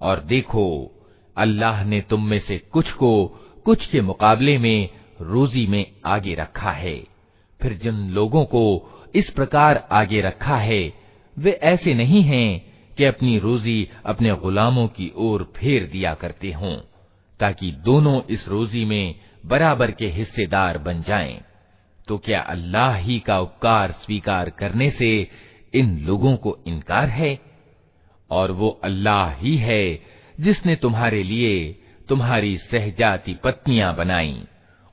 और 0.00 0.20
देखो 0.20 0.66
अल्लाह 1.36 1.82
ने 1.84 2.00
तुम 2.00 2.26
में 2.26 2.40
से 2.40 2.58
कुछ 2.72 2.90
को 2.92 3.12
कुछ 3.66 3.86
के 3.86 4.00
मुकाबले 4.00 4.56
में 4.58 4.88
रोजी 5.20 5.66
में 5.66 5.84
आगे 6.06 6.34
रखा 6.34 6.70
है 6.72 6.96
फिर 7.60 7.72
जिन 7.72 7.96
लोगों 8.10 8.44
को 8.44 8.62
इस 9.14 9.30
प्रकार 9.30 9.88
आगे 9.92 10.20
रखा 10.20 10.56
है 10.56 10.82
वे 11.36 11.50
ऐसे 11.64 11.94
नहीं 11.94 12.22
हैं 12.22 12.48
कि 12.98 13.04
अपनी 13.04 13.38
रोजी 13.38 13.88
अपने 14.04 14.30
गुलामों 14.36 14.86
की 14.88 15.12
ओर 15.16 15.42
फेर 15.56 15.86
दिया 15.92 16.14
करते 16.14 16.52
हों 16.52 16.76
ताकि 17.40 17.70
दोनों 17.84 18.20
इस 18.30 18.48
रोजी 18.48 18.84
में 18.84 19.14
बराबर 19.46 19.90
के 19.90 20.06
हिस्सेदार 20.08 20.78
बन 20.78 21.02
जाएं। 21.02 21.40
तो 22.08 22.18
क्या 22.18 22.40
अल्लाह 22.48 22.94
ही 22.96 23.18
का 23.18 23.38
उपकार 23.40 23.92
स्वीकार 23.92 24.50
करने 24.50 24.90
से 24.90 25.10
इन 25.75 25.97
लोगों 25.99 26.35
को 26.37 26.57
इनकार 26.67 27.09
है 27.09 27.37
और 28.29 28.51
वो 28.51 28.69
अल्लाह 28.83 29.33
ही 29.35 29.55
है 29.57 29.83
जिसने 30.39 30.75
तुम्हारे 30.75 31.23
लिए 31.23 31.81
तुम्हारी 32.09 32.57
सहजाती 32.57 33.33
पत्नियाँ 33.43 33.95
बनाई 33.95 34.41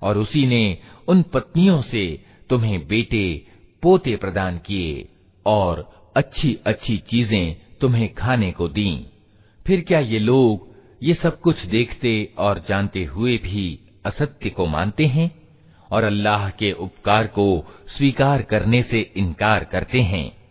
और 0.03 0.18
उसी 0.18 0.47
ने 0.47 0.78
उन 1.09 1.22
पत्नियों 1.22 1.80
से 1.83 2.05
तुम्हें 2.51 2.87
बेटे 2.87 3.24
पोते 3.83 4.16
प्रदान 4.16 4.59
किए 4.59 5.09
और 5.47 5.89
अच्छी 6.16 6.59
अच्छी 6.66 6.97
चीज़ें 7.11 7.57
तुम्हें 7.80 8.12
खाने 8.14 8.51
को 8.53 8.68
दी। 8.68 8.91
फिर 9.66 9.80
क्या 9.80 9.99
ये 10.01 10.18
लोग 10.18 10.70
ये 11.03 11.14
सब 11.14 11.41
कुछ 11.41 11.64
देखते 11.66 12.12
और 12.39 12.64
जानते 12.68 13.05
हुए 13.05 13.37
भी 13.39 13.78
असत्य 14.07 14.51
को 14.51 14.66
मानते 14.66 15.07
हैं 15.07 15.30
और 15.91 16.05
अल्लाह 16.05 16.49
के 16.51 16.72
उपकार 16.72 17.26
को 17.26 17.47
स्वीकार 17.97 18.43
करने 18.43 18.83
से 18.83 19.01
इनकार 19.16 19.64
करते 19.64 20.01
हैं? 20.03 20.41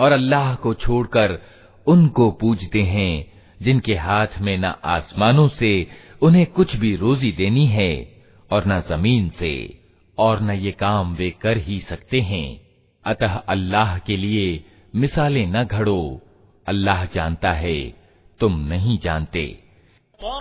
और 0.00 0.12
अल्लाह 0.12 0.54
को 0.54 0.74
छोड़कर 0.74 1.38
उनको 1.86 2.30
पूजते 2.30 2.82
हैं, 2.82 3.32
जिनके 3.62 3.94
हाथ 3.94 4.26
में 4.40 4.58
न 4.58 4.64
आसमानों 4.84 5.48
से 5.48 5.86
उन्हें 6.22 6.46
कुछ 6.46 6.76
भी 6.76 6.96
रोजी 6.96 7.32
देनी 7.32 7.66
है 7.66 8.22
और 8.50 8.64
न 8.66 8.80
ज़मीन 8.80 9.30
से, 9.38 9.80
और 10.18 10.40
न 10.40 10.50
ये 10.50 10.70
काम 10.70 11.14
वे 11.14 11.30
कर 11.30 11.58
ही 11.58 11.80
सकते 11.80 12.20
हैं। 12.20 12.60
अतः 13.04 13.34
अल्लाह 13.34 13.98
के 13.98 14.16
लिए 14.16 14.64
मिसालें 14.96 15.46
न 15.46 15.64
घड़ो। 15.64 16.20
अल्लाह 16.66 17.04
जानता 17.04 17.52
है, 17.52 17.94
तुम 18.40 18.60
नहीं 18.60 18.98
जानते। 18.98 19.69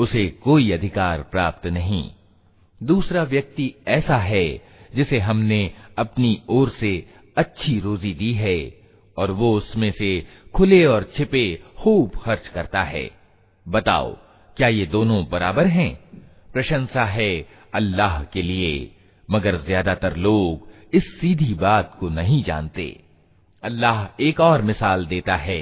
उसे 0.00 0.26
कोई 0.42 0.70
अधिकार 0.72 1.22
प्राप्त 1.22 1.66
नहीं। 1.66 2.10
दूसरा 2.80 3.22
व्यक्ति 3.22 3.74
ऐसा 3.88 4.16
है, 4.16 4.62
जिसे 4.94 5.18
हमने 5.18 5.70
अपनी 5.98 6.38
ओर 6.48 6.70
से 6.70 6.92
अच्छी 7.36 7.78
रोजी 7.80 8.12
दी 8.14 8.32
है, 8.32 8.58
और 9.16 9.30
वो 9.30 9.52
उसमें 9.56 9.90
से 9.92 10.26
खुले 10.54 10.84
और 10.84 11.10
छिपे 11.16 11.44
खूब 11.78 12.16
खर्च 12.16 12.48
करता 12.48 12.82
है। 12.82 13.10
बताओ, 13.66 14.16
क्या 14.56 14.68
ये 14.68 14.86
दोनों 14.86 15.24
बराबर 15.30 15.66
हैं? 15.66 15.92
प्रशंसा 16.52 17.04
है 17.04 17.30
अल्लाह 17.74 18.22
के 18.24 18.42
लिए, 18.42 18.90
मगर 19.28 19.56
ज़्यादातर 19.56 20.16
लोग 20.16 20.68
इस 20.94 21.04
सीधी 21.20 21.54
बात 21.54 21.96
को 22.00 22.08
नहीं 22.08 22.42
जानते। 22.44 23.00
अल्लाह 23.62 24.06
एक 24.22 24.40
और 24.40 24.62
मिसाल 24.62 25.06
देता 25.06 25.36
है। 25.36 25.60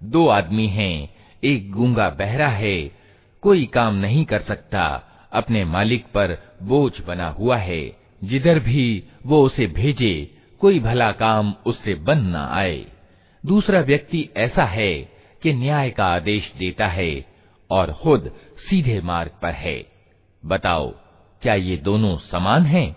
दो 0.00 0.26
आदमी 0.28 0.66
हैं, 0.66 1.08
एक 1.44 1.70
गूँगा 1.70 2.08
बहरा 2.10 2.48
है 2.48 2.99
कोई 3.42 3.66
काम 3.66 3.94
नहीं 3.94 4.24
कर 4.24 4.40
सकता। 4.40 5.06
अपने 5.32 5.64
मालिक 5.64 6.04
पर 6.04 6.56
बोझ 6.62 7.00
बना 7.00 7.28
हुआ 7.28 7.56
है। 7.56 7.96
जिधर 8.24 8.58
भी 8.58 9.04
वो 9.26 9.42
उसे 9.42 9.66
भेजे, 9.66 10.38
कोई 10.60 10.80
भला 10.80 11.12
काम 11.12 11.54
उससे 11.66 11.94
बन 11.94 12.18
न 12.18 12.36
आए। 12.36 12.86
दूसरा 13.46 13.80
व्यक्ति 13.80 14.28
ऐसा 14.36 14.64
है 14.64 14.94
कि 15.42 15.52
न्याय 15.52 15.90
का 15.90 16.04
आदेश 16.04 16.52
देता 16.58 16.86
है 16.86 17.26
और 17.70 17.92
खुद 17.92 18.34
सीधे 18.70 19.00
मार्ग 19.00 19.30
पर 19.42 19.52
है। 19.52 19.86
बताओ, 20.46 20.90
क्या 21.42 21.54
ये 21.54 21.76
दोनों 21.76 22.16
समान 22.16 22.62
हैं? 22.62 22.96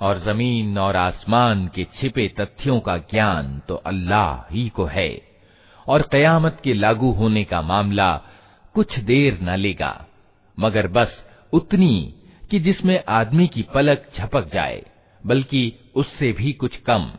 और 0.00 0.18
जमीन 0.18 0.78
और 0.78 0.96
आसमान 0.96 1.66
के 1.74 1.84
छिपे 1.96 2.26
तथ्यों 2.38 2.78
का 2.80 2.96
ज्ञान 3.10 3.60
तो 3.68 3.74
अल्लाह 3.86 4.52
ही 4.54 4.68
को 4.68 4.84
है 4.84 5.10
और 5.86 6.02
कयामत 6.12 6.60
के 6.64 6.74
लागू 6.74 7.10
होने 7.12 7.44
का 7.44 7.60
मामला 7.62 8.10
कुछ 8.74 8.98
देर 9.10 9.38
न 9.42 9.56
लेगा 9.56 9.92
मगर 10.58 10.86
बस 10.96 11.12
उतनी 11.52 11.94
कि 12.50 12.58
जिसमें 12.60 12.98
आदमी 13.08 13.46
की 13.46 13.62
पलक 13.74 14.08
झपक 14.16 14.50
जाए 14.54 14.82
बल्कि 15.20 15.62
उससे 15.96 16.32
भी 16.32 16.52
कुछ 16.62 16.76
कम 16.86 17.10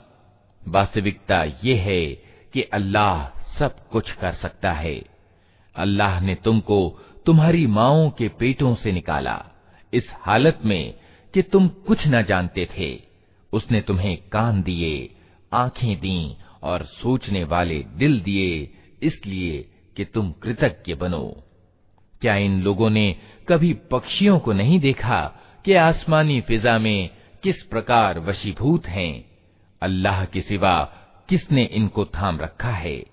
वास्तविकता 0.61 1.43
ये 1.63 1.75
है 1.87 2.03
कि 2.52 2.62
अल्लाह 2.62 3.40
सब 3.58 3.88
कुछ 3.88 4.12
कर 4.12 4.32
सकता 4.32 4.72
है। 4.72 5.02
अल्लाह 5.76 6.20
ने 6.20 6.34
तुमको 6.34 6.98
तुम्हारी 7.26 7.66
माओ 7.66 8.10
के 8.10 8.28
पेटों 8.28 8.74
से 8.74 8.92
निकाला, 8.92 9.44
इस 9.94 10.10
हालत 10.12 10.58
में 10.64 10.94
कि 11.34 11.42
तुम 11.42 11.68
कुछ 11.68 12.06
न 12.06 12.22
जानते 12.22 12.68
थे। 12.78 13.02
उसने 13.52 13.80
तुम्हें 13.80 14.18
कान 14.32 14.62
दिए, 14.62 15.14
आँखें 15.52 16.00
दी 16.00 16.36
और 16.62 16.84
सोचने 16.84 17.44
वाले 17.44 17.84
दिल 17.94 18.20
दिए, 18.20 18.74
इसलिए 19.02 19.70
कि 19.96 20.04
तुम 20.04 20.32
कृतज्ञ 20.32 20.94
बनो। 20.94 21.44
क्या 22.20 22.36
इन 22.36 22.62
लोगों 22.62 22.90
ने 22.90 23.16
कभी 23.48 23.72
पक्षियों 23.72 24.38
को 24.38 24.52
नहीं 24.52 24.80
देखा 24.80 25.34
कि 25.64 25.74
आसमानी 25.74 26.40
फिजा 26.40 26.78
में 26.78 27.10
किस 27.42 27.62
प्रकार 27.62 28.18
वशीभूत 28.18 28.86
हैं? 28.86 29.24
अल्लाह 29.82 30.24
के 30.24 30.40
सिवा 30.40 30.97
किसने 31.28 31.64
इनको 31.64 32.04
थाम 32.04 32.38
रखा 32.38 32.70
है? 32.70 33.04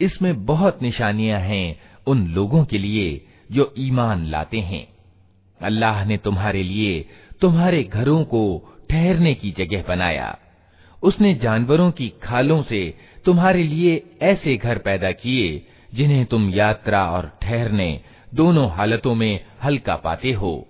इसमें 0.00 0.46
बहुत 0.46 0.82
निशानियाँ 0.82 1.40
हैं 1.40 1.80
उन 2.06 2.26
लोगों 2.26 2.64
के 2.64 2.78
लिए 2.78 3.26
जो 3.52 3.74
ईमान 3.78 4.26
लाते 4.26 4.60
हैं। 4.60 4.86
अल्लाह 5.60 6.04
ने 6.04 6.16
तुम्हारे 6.16 6.62
लिए 6.62 7.08
तुम्हारे 7.40 7.82
घरों 7.84 8.24
को 8.24 8.42
ठहरने 8.90 9.34
की 9.34 9.50
जगह 9.50 9.84
बनाया। 9.88 10.38
उसने 11.02 11.34
जानवरों 11.34 11.90
की 11.90 12.08
खालों 12.22 12.62
से 12.62 12.94
तुम्हारे 13.24 13.62
लिए 13.62 14.02
ऐसे 14.22 14.56
घर 14.56 14.78
पैदा 14.78 15.12
किए 15.12 15.66
जिन्हें 15.94 16.24
तुम 16.26 16.50
यात्रा 16.50 17.04
और 17.10 17.38
ठहरने 17.42 18.00
दोनों 18.34 18.70
हालतों 18.70 19.14
में 19.14 19.40
हल्का 19.64 19.96
पाते 19.96 20.32
हो। 20.32 20.66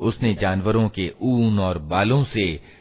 उसने 0.00 0.34
जानवरों 0.34 0.88
के 0.88 1.12
ऊन 1.22 1.58
और 1.58 1.78
बालों 1.78 2.24
से 2.24 2.60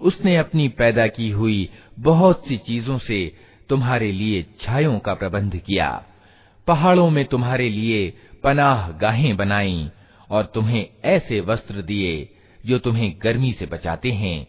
उसने 0.00 0.36
अपनी 0.36 0.68
पैदा 0.78 1.06
की 1.06 1.28
हुई 1.30 1.68
बहुत 1.98 2.44
सी 2.46 2.56
चीजों 2.66 2.98
से 2.98 3.18
तुम्हारे 3.68 4.10
लिए 4.12 4.42
छायों 4.60 4.98
का 4.98 5.14
प्रबंध 5.14 5.56
किया 5.56 5.88
पहाड़ों 6.66 7.10
में 7.10 7.24
तुम्हारे 7.24 7.68
लिए 7.68 8.00
पनाह 8.44 8.88
गाहें 8.92 9.36
बनाई 9.36 9.90
और 10.30 10.44
तुम्हें 10.54 10.84
ऐसे 11.04 11.40
वस्त्र 11.40 11.82
दिए 11.82 12.14
जो 12.63 12.77
तुम्हें 12.79 13.13
गर्मी 13.23 13.51
से 13.53 13.65
बचाते 13.65 14.11
हैं, 14.11 14.47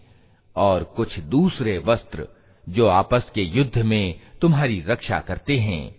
और 0.56 0.84
कुछ 0.96 1.18
दूसरे 1.20 1.78
वस्त्र 1.78 2.26
जो 2.66 2.86
आपस 2.88 3.30
के 3.34 3.42
युद्ध 3.42 3.78
में 3.78 4.20
तुम्हारी 4.40 4.82
रक्षा 4.88 5.18
करते 5.20 5.58
हैं। 5.58 5.94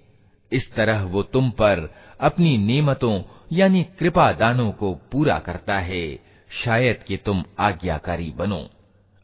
इस 0.51 0.72
तरह 0.74 1.03
वो 1.03 1.24
तुम 1.24 1.49
पर 1.51 1.89
अपनी 2.20 2.57
नेमतों, 2.57 3.22
यानी 3.53 3.84
कृपा 3.99 4.32
दानों 4.34 4.72
को 4.72 4.93
पूरा 5.11 5.38
करता 5.39 5.80
है, 5.80 6.20
शायद 6.63 7.03
कि 7.03 7.18
तुम 7.18 7.43
आज्ञाकारी 7.59 8.32
बनो। 8.32 8.68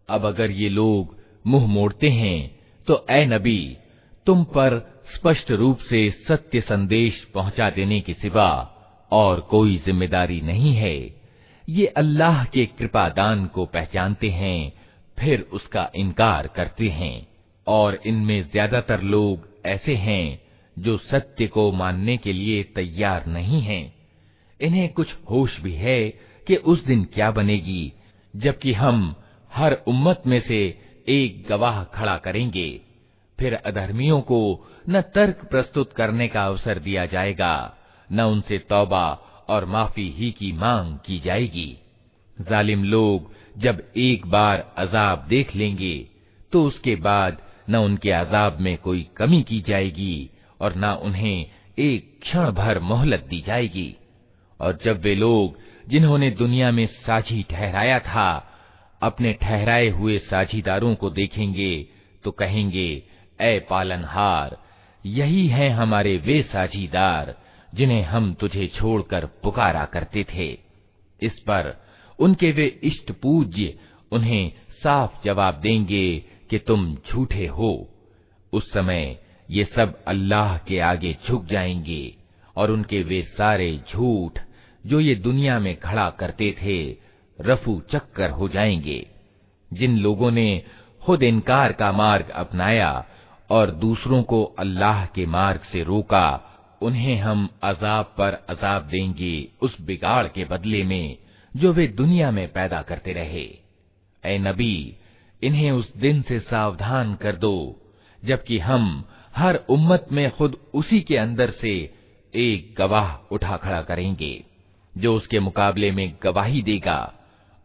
अब 0.10 0.26
अगर 0.26 0.52
ये 0.52 0.70
लोग 0.70 1.16
मुँह 1.48 1.66
मोड़ते 1.66 2.10
हैं 2.10 2.60
तो 2.88 3.06
ए 3.12 3.26
नबी, 3.26 3.78
तुम 4.28 4.44
पर 4.44 4.80
स्पष्ट 5.16 5.52
रूप 5.52 5.80
से 5.80 6.10
सत्य 6.28 6.62
संदेश 6.62 7.24
पहुँचा 7.34 7.70
देने 7.70 8.00
के 8.02 8.14
सिवा 8.14 8.50
और 9.12 9.39
कोई 9.42 9.78
ज़िम्मेदारी 9.86 10.39
नहीं 10.42 10.74
है। 10.74 11.20
ये 11.68 11.86
अल्लाह 11.88 12.43
के 12.45 12.66
कृपा 12.66 13.07
दान 13.09 13.45
को 13.45 13.66
पहचानते 13.66 14.30
हैं, 14.30 14.74
फिर 15.18 15.41
उसका 15.53 15.89
इनकार 15.95 16.47
करते 16.47 16.89
हैं, 16.89 17.28
और 17.68 17.99
इनमें 18.05 18.41
ज़्यादातर 18.43 19.01
लोग 19.01 19.47
ऐसे 19.66 19.95
हैं 19.95 20.41
जो 20.78 20.97
सत्य 20.97 21.47
को 21.47 21.72
मानने 21.72 22.18
के 22.18 22.34
लिए 22.34 22.64
तैयार 22.76 23.26
नहीं 23.26 23.62
हैं। 23.62 23.93
इन्हें 24.59 24.88
कुछ 24.89 25.16
होश 25.32 25.59
भी 25.62 25.74
है 25.74 25.99
कि 26.47 26.55
उस 26.55 26.86
दिन 26.86 27.03
क्या 27.03 27.32
बनेगी, 27.32 27.93
जबकि 28.34 28.74
हम 28.74 29.16
हर 29.51 29.74
उम्मत 29.88 30.24
में 30.28 30.39
से 30.39 30.59
एक 31.09 31.45
गवाह 31.49 31.84
खड़ा 31.84 32.18
करेंगे 32.18 32.70
फिर 33.39 33.53
अधर्मियों 33.55 34.20
को 34.22 34.68
न 34.89 35.01
तर्क 35.01 35.45
प्रस्तुत 35.45 35.93
करने 35.93 36.28
का 36.28 36.45
अवसर 36.45 36.80
दिया 36.80 37.05
जाएगा, 37.05 37.78
न 38.09 38.22
उनसे 38.22 38.57
तौबा 38.70 39.03
और 39.52 39.66
माफ़ी 39.66 40.10
ही 40.10 40.32
की 40.32 40.52
मांग 40.52 40.97
की 41.06 41.20
जाएगी। 41.20 41.70
जालिम 42.38 42.84
लोग 42.86 43.32
जब 43.58 43.82
एक 43.97 44.26
बार 44.28 44.74
अजाब 44.78 45.26
देख 45.30 45.56
लेंगे 45.56 45.95
तो 46.52 46.64
उसके 46.64 46.95
बाद 46.95 47.41
न 47.70 47.76
उनके 47.78 48.12
अजाब 48.12 48.60
में 48.60 48.78
कोई 48.78 49.08
कमी 49.18 49.41
की 49.43 49.60
जाएगी 49.62 50.30
और 50.62 50.76
न 50.76 50.86
उन्हें 51.04 51.45
एक 51.80 52.20
क्षण 52.22 52.52
भर 52.52 52.80
मोहलत 52.82 53.26
दी 53.30 53.41
जाएगी। 53.41 53.95
और 54.60 54.78
जब 54.84 55.02
वे 55.02 55.16
लोग 55.16 55.58
जिन्होंने 55.89 56.30
दुनिया 56.32 56.72
में 56.72 56.86
साझी 56.88 57.41
ठहराया 57.49 57.99
था, 57.99 58.47
अपने 59.02 59.34
ठहराए 59.34 59.88
हुए 59.89 60.18
साझीदारों 60.20 60.93
को 60.95 61.10
देखेंगे 61.10 61.74
तो 62.24 62.32
कहेंगे 62.32 62.89
ए 63.39 63.60
पालनहार, 63.70 64.58
यही 65.04 65.47
हैं 65.47 65.70
हमारे 65.70 66.18
वे 66.18 66.41
साझीदार 66.43 67.36
जिन्हें 67.74 68.03
हम 68.03 68.34
तुझे 68.34 68.67
छोड़कर 68.67 69.26
पुकारा 69.26 69.86
करते 69.86 70.26
थे। 70.34 70.59
इस 71.22 71.39
पर 71.39 71.84
उनके 72.19 72.51
वे 72.51 72.80
इष्ट 72.84 73.11
पूज्य 73.11 73.80
उन्हें 74.11 74.51
साफ़ 74.84 75.24
जवाब 75.26 75.55
देंगे 75.55 76.19
कि 76.49 76.59
तुम 76.59 76.95
झूठे 76.95 77.47
हो। 77.47 77.89
उस 78.53 78.74
समय 78.74 79.17
ये 79.49 79.65
सब 79.65 80.03
अल्लाह 80.03 80.57
के 80.57 80.80
आगे 80.80 81.17
झुक 81.28 81.45
जाएँगे 81.45 82.15
और 82.55 82.72
उनके 82.72 83.03
वे 83.03 83.22
सारे 83.22 83.80
झूठ 83.93 84.39
जो 84.86 84.99
ये 84.99 85.15
दुनिया 85.15 85.59
में 85.59 85.76
खड़ा 85.76 86.09
करते 86.09 86.55
थे, 86.63 86.97
रफू 87.41 87.82
चक्कर 87.91 88.30
हो 88.30 88.49
जाएँगे। 88.49 89.07
जिन 89.74 89.99
लोगों 89.99 90.32
ने 90.32 90.63
खुद 91.01 91.24
इनकार 91.24 91.74
का 91.74 91.91
मार्ग 91.91 92.30
अपनाया 92.30 93.05
और 93.49 93.72
दूसरों 93.72 94.24
को 94.24 94.43
अल्लाह 94.43 95.05
के 95.05 95.26
मार्ग 95.26 95.61
से 95.61 95.84
रोका 95.84 96.51
उन्हें 96.82 97.18
हम 97.18 97.50
अजाब 97.64 98.06
पर 98.06 98.46
अजाब 98.50 98.82
देंगे 98.82 99.48
उस 99.62 99.82
बिगाड़ 99.82 100.28
के 100.28 100.46
बदले 100.46 100.84
में, 100.84 101.18
जो 101.56 101.74
वे 101.74 101.88
दुनिया 101.88 102.32
में 102.32 102.54
पैदा 102.54 102.82
करते 102.82 103.14
रहे। 103.14 103.58
ए 104.26 104.38
नबी, 104.38 104.96
इन्हें 105.44 105.72
उस 105.72 105.98
दिन 105.98 106.22
से 106.22 106.40
सावधान 106.40 107.16
कर 107.16 107.36
दो, 107.36 107.82
जबकि 108.26 108.60
हम 108.60 109.06
हर 109.36 109.56
उम्मत 109.56 110.08
में 110.12 110.32
खुद 110.32 110.58
उसी 110.74 111.02
के 111.02 111.18
अंदर 111.18 111.50
से 111.50 111.94
एक 112.36 112.76
गवाह 112.78 113.16
उठा 113.32 113.58
खड़ा 113.58 113.82
करेंगे, 113.82 114.44
जो 114.98 115.16
उसके 115.16 115.40
मुकाबले 115.40 115.92
में 115.92 116.16
गवाही 116.24 116.62
देगा, 116.62 117.14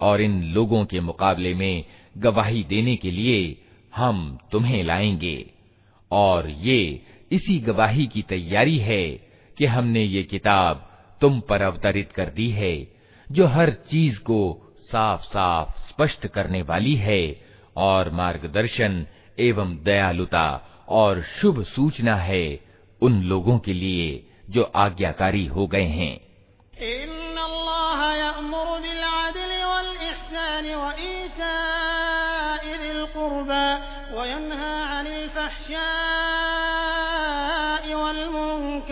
और 0.00 0.20
इन 0.20 0.42
लोगों 0.42 0.84
के 0.84 1.00
मुकाबले 1.00 1.54
में 1.54 1.84
गवाही 2.18 2.64
देने 2.64 2.96
के 2.96 3.10
लिए 3.10 3.62
हम 3.96 4.38
तुम्हें 4.52 4.84
लाएँगे। 4.84 5.50
और 6.10 6.50
ये 6.50 7.02
इसी 7.32 7.58
गवाही 7.58 8.06
की 8.06 8.22
तैयारी 8.22 8.78
है 8.78 9.10
कि 9.58 9.66
हमने 9.66 10.00
ये 10.00 10.22
किताब 10.22 10.92
तुम 11.20 11.40
पर 11.40 11.62
अवतरित 11.62 12.12
कर 12.12 12.26
दी 12.26 12.50
है, 12.50 12.88
जो 13.32 13.46
हर 13.46 13.70
चीज़ 13.70 14.18
को 14.18 14.62
साफ़ 14.92 15.22
साफ़ 15.22 15.88
स्पष्ट 15.88 16.26
करने 16.26 16.62
वाली 16.62 16.94
है, 16.94 17.40
और 17.76 18.10
मार्गदर्शन 18.10 19.06
एवं 19.38 19.82
दयालुता 19.82 20.68
और 20.88 21.22
शुभ 21.22 21.64
सूचना 21.64 22.16
है 22.16 22.60
उन 23.02 23.22
लोगों 23.22 23.58
के 23.58 23.72
लिए 23.72 24.26
जो 24.50 24.62
आज्ञाकारी 24.62 25.46
हो 25.46 25.66
गए 25.66 25.84
हैं। 25.84 26.20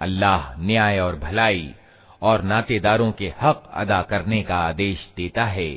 अल्लाह 0.00 0.42
न्याय 0.58 0.98
और 1.00 1.16
भलाई 1.18 1.74
और 2.22 2.42
नातेदारों 2.42 3.10
के 3.12 3.28
हक 3.40 3.62
अदा 3.80 4.00
करने 4.10 4.42
का 4.42 4.56
आदेश 4.68 4.98
देता 5.16 5.44
है 5.46 5.72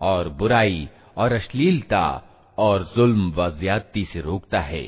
और 0.00 0.28
बुराई 0.40 0.88
और 1.16 1.32
अश्लीलता 1.32 2.02
और 2.58 2.84
जुल्म 2.96 3.30
व 3.36 3.48
ज्यादती 3.60 4.04
से 4.12 4.20
रोकता 4.20 4.60
है 4.62 4.86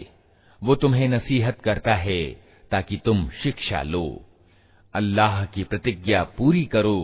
वो 0.62 0.74
तुम्हें 0.76 1.08
नसीहत 1.08 1.60
करता 1.60 1.94
है 1.96 2.20
ताकि 2.72 2.96
तुम 3.04 3.28
शिक्षा 3.42 3.82
लो 3.84 4.04
अल्लाह 4.94 5.44
की 5.54 5.64
प्रतिज्ञा 5.64 6.22
पूरी 6.38 6.64
करो 6.74 6.98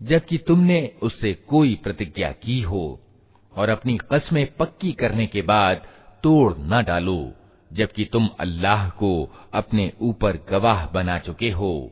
जबकि 0.00 0.38
तुमने 0.48 0.80
उससे 1.02 1.32
कोई 1.48 1.74
प्रतिज्ञा 1.84 2.30
की 2.44 2.60
हो 2.62 2.84
और 3.57 3.69
अपनी 3.69 3.97
कस्में 3.97 4.55
पक्की 4.55 4.91
करने 4.91 5.27
के 5.27 5.41
बाद 5.41 5.81
तोड़ 6.23 6.53
न 6.57 6.83
डालो, 6.83 7.33
जबकि 7.73 8.05
तुम 8.05 8.29
अल्लाह 8.39 8.89
को 8.89 9.35
अपने 9.53 9.93
ऊपर 10.01 10.37
गवाह 10.49 10.85
बना 10.85 11.17
चुके 11.19 11.49
हो। 11.49 11.91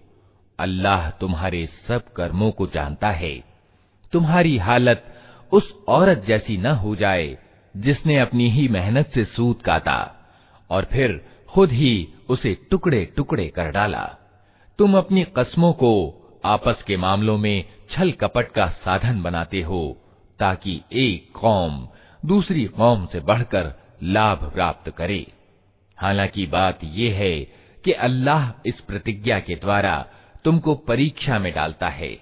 अल्लाह 0.59 1.09
तुम्हारे 1.09 1.69
सब 1.87 2.13
कर्मों 2.13 2.51
को 2.51 2.67
जानता 2.67 3.09
है। 3.09 3.43
तुम्हारी 4.11 4.57
हालत 4.57 5.05
उस 5.51 5.73
औरत 5.87 6.25
जैसी 6.27 6.57
न 6.57 6.65
हो 6.65 6.95
जाए, 6.95 7.37
जिसने 7.77 8.19
अपनी 8.19 8.49
ही 8.49 8.67
मेहनत 8.67 9.07
से 9.07 9.25
सूत 9.25 9.61
काटा, 9.61 10.15
और 10.69 10.85
फिर 10.85 11.25
खुद 11.49 11.71
ही 11.71 12.07
उसे 12.29 12.57
टुकड़े 12.71 13.05
टुकड़े 13.05 13.47
कर 13.47 13.71
डाला। 13.71 14.15
तुम 14.77 14.97
अपनी 14.97 15.23
कस्मों 15.23 15.73
को 15.73 16.19
आपस 16.45 16.83
के 16.87 16.97
मामलों 16.97 17.37
में 17.37 17.65
छल 17.91 18.11
कपट 18.11 18.51
का 18.51 18.67
साधन 18.67 19.21
बनाते 19.21 19.61
हो 19.61 19.97
ताकि 20.39 20.81
एक 20.93 21.31
कौम 21.35 21.87
दूसरी 22.23 22.65
कौम 22.77 23.05
से 23.05 23.19
बढ़कर 23.21 23.73
लाभ 24.03 24.49
प्राप्त 24.53 24.89
करे। 24.89 25.25
हालाँकि 25.97 26.45
बात 26.47 26.79
यह 26.83 27.15
है 27.15 27.35
कि 27.83 27.91
अल्लाह 27.91 28.49
इस 28.65 28.79
प्रतिज्ञा 28.79 29.39
के 29.39 29.55
द्वारा 29.55 29.95
तुमको 30.45 30.75
परीक्षा 30.87 31.39
में 31.39 31.51
डालता 31.53 31.87
है, 31.89 32.17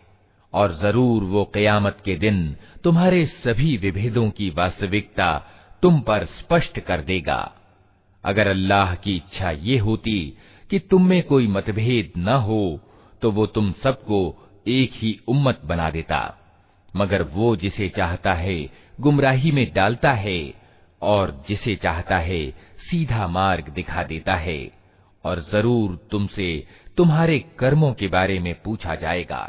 और 0.53 0.73
ज़रूर 0.77 1.23
वो 1.23 1.43
कयामत 1.53 1.97
के 2.05 2.15
दिन 2.15 2.55
तुम्हारे 2.83 3.25
सभी 3.43 3.75
विभेदों 3.77 4.29
की 4.29 4.49
वास्तविकता 4.49 5.33
तुम 5.83 5.99
पर 6.01 6.25
स्पष्ट 6.31 6.79
कर 6.79 7.01
देगा। 7.01 7.39
अगर 8.23 8.47
अल्लाह 8.47 8.93
की 8.95 9.15
इच्छा 9.15 9.51
ये 9.51 9.77
होती 9.77 10.19
कि 10.69 10.79
तुम 10.81 11.07
में 11.07 11.21
कोई 11.23 11.47
मतभेद 11.47 12.11
न 12.17 12.35
हो 12.41 12.79
तो 13.21 13.31
वो 13.31 13.45
तुम 13.47 13.71
सबको 13.83 14.19
एक 14.67 14.91
ही 14.93 15.19
उम्मत 15.27 15.61
बना 15.65 15.89
देता। 15.89 16.19
मगर 16.96 17.22
वो 17.32 17.54
जिसे 17.56 17.88
चाहता 17.88 18.32
है 18.34 18.58
गुमराही 19.00 19.52
में 19.52 19.66
डालता 19.74 20.12
है 20.18 20.38
और 21.02 21.42
जिसे 21.48 21.74
चाहता 21.76 22.18
है 22.18 22.40
सीधा 22.80 23.26
मार्ग 23.28 23.68
दिखा 23.68 24.02
देता 24.04 24.34
है 24.36 24.58
और 25.24 25.40
जरूर 25.52 25.98
तुमसे 26.10 26.48
तुम्हारे 26.96 27.38
कर्मों 27.58 27.92
के 27.94 28.08
बारे 28.08 28.38
में 28.38 28.54
पूछा 28.64 28.94
जाएगा 28.94 29.48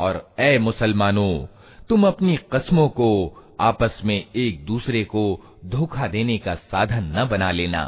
और 0.00 0.34
ए 0.40 0.58
मुसलमानों, 0.58 1.46
तुम 1.88 2.06
अपनी 2.06 2.36
कस्मों 2.52 2.88
को 2.88 3.10
आपस 3.60 4.00
में 4.04 4.24
एक 4.36 4.64
दूसरे 4.66 5.04
को 5.04 5.22
धोखा 5.66 6.06
देने 6.06 6.38
का 6.38 6.54
साधन 6.54 7.12
न 7.16 7.28
बना 7.28 7.50
लेना। 7.50 7.82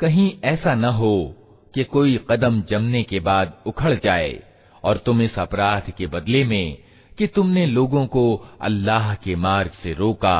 कहीं 0.00 0.32
ऐसा 0.44 0.74
न 0.74 0.84
हो 0.84 1.34
कि 1.74 1.84
कोई 1.84 2.18
कदम 2.30 2.62
जमने 2.70 3.02
के 3.02 3.20
बाद 3.20 3.52
उखड़ 3.66 3.94
जाए 3.94 4.42
और 4.84 4.96
तुम 4.96 5.22
इस 5.22 5.38
अपराध 5.38 5.90
के 5.90 6.06
बदले 6.06 6.44
में 6.44 6.78
कि 7.18 7.26
तुमने 7.26 7.66
लोगों 7.66 8.06
को 8.06 8.24
अल्लाह 8.60 9.14
के 9.14 9.36
मार्ग 9.36 9.70
से 9.82 9.92
रोका, 9.92 10.38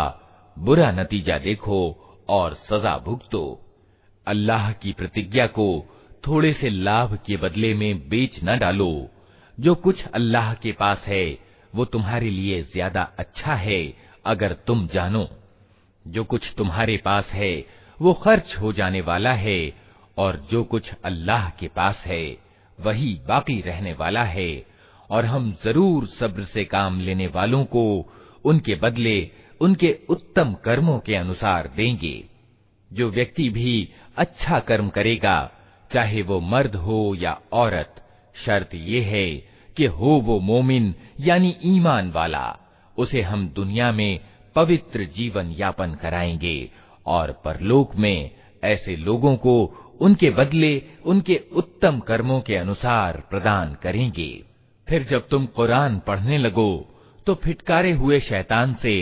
बुरा 0.57 0.91
नतीजा 0.91 1.39
देखो 1.39 1.81
और 2.29 2.55
सजा 2.55 2.97
भुगतो। 2.99 3.45
अल्लाह 4.27 4.73
की 4.73 4.93
प्रतिज्ञा 4.93 5.47
को 5.47 5.69
थोड़े 6.27 6.53
से 6.53 6.71
लाभ 6.71 7.19
के 7.27 7.37
बदले 7.37 7.75
में 7.75 8.09
बेच 8.09 8.41
न 8.45 8.59
डालो। 8.59 8.93
जो 9.61 9.75
कुछ 9.75 10.07
अल्लाह 10.07 10.55
के 10.55 10.73
पास 10.73 11.05
है, 11.07 11.39
वो 11.75 11.85
तुम्हारे 11.85 12.31
लिए 12.31 12.63
ज़्यादा 12.63 13.03
अच्छा 13.19 13.55
है, 13.55 13.95
अगर 14.27 14.53
तुम 14.53 14.87
जानो। 14.87 15.29
जो 16.07 16.25
कुछ 16.25 16.53
तुम्हारे 16.57 16.97
पास 16.97 17.27
है, 17.27 17.67
वो 18.01 18.13
खर्च 18.13 18.57
हो 18.57 18.73
जाने 18.73 19.01
वाला 19.01 19.33
है, 19.33 19.73
और 20.19 20.47
जो 20.51 20.65
कुछ 20.65 20.91
अल्लाह 21.05 21.51
के 21.51 21.69
पास 21.69 22.03
है, 22.07 22.39
वही 22.81 23.21
बाकी 23.29 23.61
रहने 23.61 23.93
वाला 23.93 24.23
है, 24.23 24.67
और 25.11 25.25
हम 25.25 25.57
ज़रूर 25.65 26.07
सब्र 26.07 26.45
से 26.45 26.65
काम 26.65 27.01
लेने 27.01 27.27
वालों 27.27 27.65
को 27.65 28.13
उनके 28.45 28.75
बदले 28.75 29.31
उनके 29.61 29.99
उत्तम 30.09 30.55
कर्मों 30.55 30.99
के 30.99 31.15
अनुसार 31.15 31.73
देंगे। 31.77 32.25
जो 32.93 33.11
व्यक्ति 33.11 33.49
भी 33.49 33.89
अच्छा 34.17 34.61
कर्म 34.61 34.89
करेगा, 34.89 35.53
चाहे 35.93 36.23
वो 36.23 36.41
मर्द 36.41 36.75
हो 36.75 37.15
या 37.19 37.41
औरत 37.53 38.03
शर्त 38.45 38.75
ये 38.75 39.01
है 39.03 39.27
कि 39.77 39.87
हो 39.87 40.21
वो 40.21 40.39
मोमिन, 40.41 40.95
यानी 41.21 41.55
ईमान 41.65 42.11
वाला, 42.11 42.47
उसे 42.97 43.23
हम 43.23 43.49
दुनिया 43.49 43.91
में 43.93 44.21
पवित्र 44.57 45.05
जीवन 45.17 45.51
यापन 45.53 45.95
कराएँगे 45.95 46.71
और 47.07 47.31
परलोक 47.45 47.97
में 47.97 48.31
ऐसे 48.65 48.97
लोगों 48.97 49.37
को 49.37 49.55
उनके 50.01 50.31
बदले 50.31 50.83
उनके 51.05 51.41
उत्तम 51.53 51.99
कर्मों 52.01 52.41
के 52.41 52.57
अनुसार 52.57 53.23
प्रदान 53.31 53.77
करेंगे। 53.83 54.31
फिर 54.87 55.03
जब 55.03 55.29
तुम 55.29 55.47
कुरान 55.47 55.99
पढ़ने 55.99 56.39
लगो 56.39 56.71
तो 57.27 57.35
फिटकारे 57.35 57.93
हुए 57.93 58.21
शैतान 58.21 58.75
से 58.83 58.97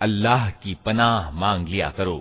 अल्लाह 0.00 0.48
की 0.50 0.76
पनाह 0.86 1.30
मांग 1.30 1.68
लिया 1.68 1.90
करो। 1.90 2.18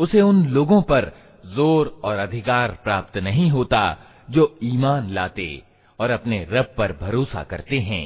उसे 0.00 0.20
उन 0.20 0.44
लोगों 0.46 0.80
पर 0.82 1.12
ज़ोर 1.46 2.00
और 2.04 2.18
अधिकार 2.18 2.70
प्राप्त 2.84 3.16
नहीं 3.18 3.48
होता 3.50 3.82
जो 4.30 4.58
ईमान 4.64 5.10
लाते 5.10 5.62
और 5.99 6.11
अपने 6.11 6.47
रब 6.51 6.73
पर 6.77 6.91
भरोसा 7.01 7.43
करते 7.43 7.79
हैं 7.79 8.05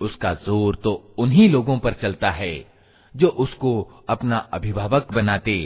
उसका 0.00 0.32
जोर 0.36 0.76
तो 0.84 0.90
उन्हीं 1.18 1.48
लोगों 1.50 1.78
पर 1.78 1.92
चलता 1.92 2.30
है 2.32 2.54
जो 3.14 3.28
उसको 3.44 3.72
अपना 4.08 4.36
अभिभावक 4.52 5.12
बनाते 5.12 5.56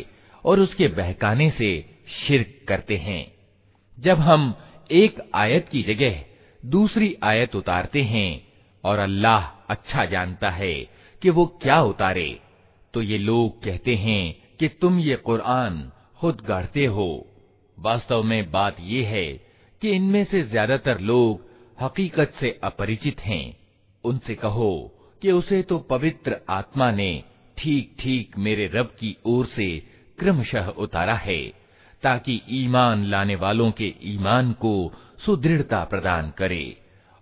और 0.44 0.60
उसके 0.60 0.88
बहकाने 0.96 1.50
से 1.50 1.70
शिरक 2.16 2.56
करते 2.68 2.96
हैं 2.98 3.22
जब 3.98 4.18
हम 4.20 4.54
एक 4.90 5.20
आयत 5.34 5.68
की 5.68 5.82
जगह 5.82 6.24
दूसरी 6.62 7.14
आयत 7.24 7.54
उतारते 7.56 8.02
हैं 8.04 8.30
और 8.84 8.98
अल्लाह 8.98 9.50
अच्छा 9.70 10.04
जानता 10.04 10.50
है 10.52 10.74
कि 11.22 11.30
वो 11.30 11.46
क्या 11.62 11.80
उतारे 11.82 12.28
तो 12.93 13.01
ये 13.01 13.17
लोग 13.17 13.63
कहते 13.63 13.95
हैं 13.95 14.35
कि 14.59 14.67
तुम 14.81 14.99
ये 14.99 15.15
कुरान 15.15 15.81
खुद 16.19 16.41
गढ़ते 16.47 16.85
हो। 16.87 17.09
वास्तव 17.77 18.23
में 18.23 18.51
बात 18.51 18.77
यह 18.79 19.07
है 19.07 19.25
कि 19.81 19.89
इनमें 19.89 20.23
से 20.25 20.41
ज़्यादातर 20.43 20.99
लोग 21.01 21.47
हकीकत 21.77 22.33
से 22.39 22.59
अपरिचित 22.63 23.19
हैं। 23.21 23.55
उनसे 24.03 24.35
कहो 24.35 24.71
कि 25.21 25.31
उसे 25.31 25.61
तो 25.61 25.77
पवित्र 25.89 26.37
आत्मा 26.49 26.89
ने 26.91 27.11
ठीक 27.57 27.95
ठीक 27.99 28.37
मेरे 28.37 28.69
रब 28.73 28.95
की 28.99 29.15
ओर 29.25 29.45
से 29.45 29.67
क्रमशः 30.19 30.67
उतारा 30.77 31.13
है, 31.15 31.41
ताकि 32.03 32.41
ईमान 32.53 33.05
लाने 33.05 33.35
वालों 33.35 33.71
के 33.71 33.93
ईमान 34.05 34.51
को 34.53 34.91
सुदृढ़ता 35.25 35.83
प्रदान 35.83 36.31
करे 36.37 36.77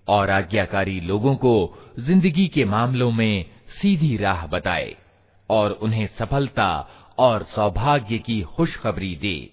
और 0.07 0.29
आज्ञाकारी 0.29 0.99
लोगों 1.01 1.35
को 1.35 1.53
ज़िंदगी 1.99 2.47
के 2.47 2.65
मामलों 2.65 3.11
में 3.11 3.45
सीधी 3.71 4.15
राह 4.17 4.45
बताए। 4.47 4.95
और 5.49 5.71
उन्हें 5.71 6.09
सफलता 6.19 6.89
और 7.17 7.43
सौभाग्य 7.43 8.17
की 8.17 8.41
खुशखबरी 8.41 9.15
दे। 9.15 9.49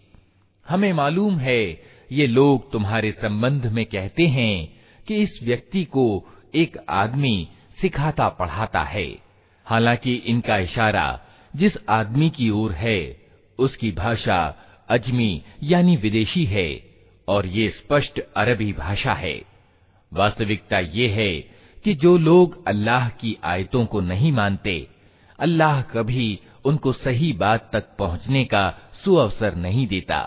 हमें 0.69 0.93
मालूम 0.93 1.39
है, 1.39 1.83
ये 2.13 2.27
लोग 2.27 2.73
तुम्हारे 2.73 3.13
संबंध 3.13 3.67
में 3.67 3.87
कहते 3.87 4.27
हैं 4.27 4.83
कि 5.09 5.15
इस 5.15 5.41
व्यक्ति 5.43 5.85
को 5.85 6.29
एक 6.55 6.79
आदमी 6.89 7.49
सिखाता 7.81 8.29
पढ़ाता 8.29 8.83
है। 8.83 9.19
हालाँकि 9.67 10.15
इनका 10.15 10.59
इशारा 10.59 11.21
जिस 11.57 11.73
आदमी 11.89 12.31
की 12.31 12.51
ओर 12.51 12.73
है, 12.73 13.17
उसकी 13.59 13.93
भाषा 13.93 14.59
अजमी 14.89 15.43
यानी 15.63 15.97
विदेशी 15.97 16.45
है, 16.45 16.85
और 17.29 17.47
ये 17.47 17.71
स्पष्ट 17.71 18.21
अरबी 18.37 18.73
भाषा 18.73 19.13
है। 19.13 19.43
वास्तविकता 20.13 20.79
ये 20.79 21.09
है 21.09 21.41
कि 21.85 21.95
जो 21.95 22.19
लोग 22.19 22.67
अल्लाह 22.69 23.09
की 23.09 23.39
आयतों 23.45 23.87
को 23.87 24.01
नहीं 24.01 24.33
मानते 24.33 24.87
अल्लाह 25.40 25.82
कभी 25.94 26.28
उनको 26.66 26.92
सही 26.94 27.32
बात 27.34 27.70
तक 27.74 27.96
पहुंचने 28.00 28.44
का 28.46 28.64
सुअवसर 29.04 29.56
नहीं 29.56 29.88
देता 29.88 30.22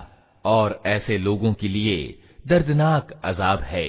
और 0.45 0.81
ऐसे 0.87 1.19
लोगों 1.19 1.53
के 1.55 1.69
लिए 1.69 1.99
दर्दनाक 2.47 3.13
अजाब 3.25 3.61
है 3.73 3.89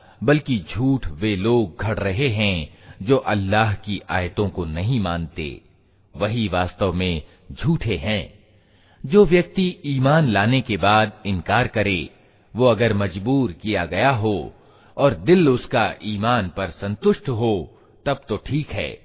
बल्कि 0.23 0.65
झूठ 0.71 1.07
वे 1.07 1.35
लोग 1.35 1.81
घड़ 1.81 1.99
रहे 1.99 2.29
हैं 2.29 2.77
जो 3.01 3.17
अल्लाह 3.17 3.73
की 3.73 4.01
आयतों 4.09 4.49
को 4.49 4.65
नहीं 4.65 4.99
मानते। 4.99 5.61
वही 6.15 6.47
वास्तव 6.47 6.93
में 6.93 7.21
झूठे 7.51 7.95
हैं। 7.97 8.39
जो 9.05 9.25
व्यक्ति 9.25 9.77
ईमान 9.85 10.27
लाने 10.27 10.61
के 10.61 10.77
बाद 10.77 11.11
इनकार 11.25 11.67
करे, 11.67 12.09
वो 12.55 12.65
अगर 12.65 12.93
मजबूर 12.93 13.51
किया 13.51 13.85
गया 13.85 14.09
हो 14.09 14.53
और 14.97 15.13
दिल 15.13 15.49
उसका 15.49 15.93
ईमान 16.03 16.49
पर 16.49 16.69
संतुष्ट 16.69 17.29
हो, 17.29 17.79
तब 18.05 18.21
तो 18.29 18.37
ठीक 18.37 18.69
है। 18.69 18.99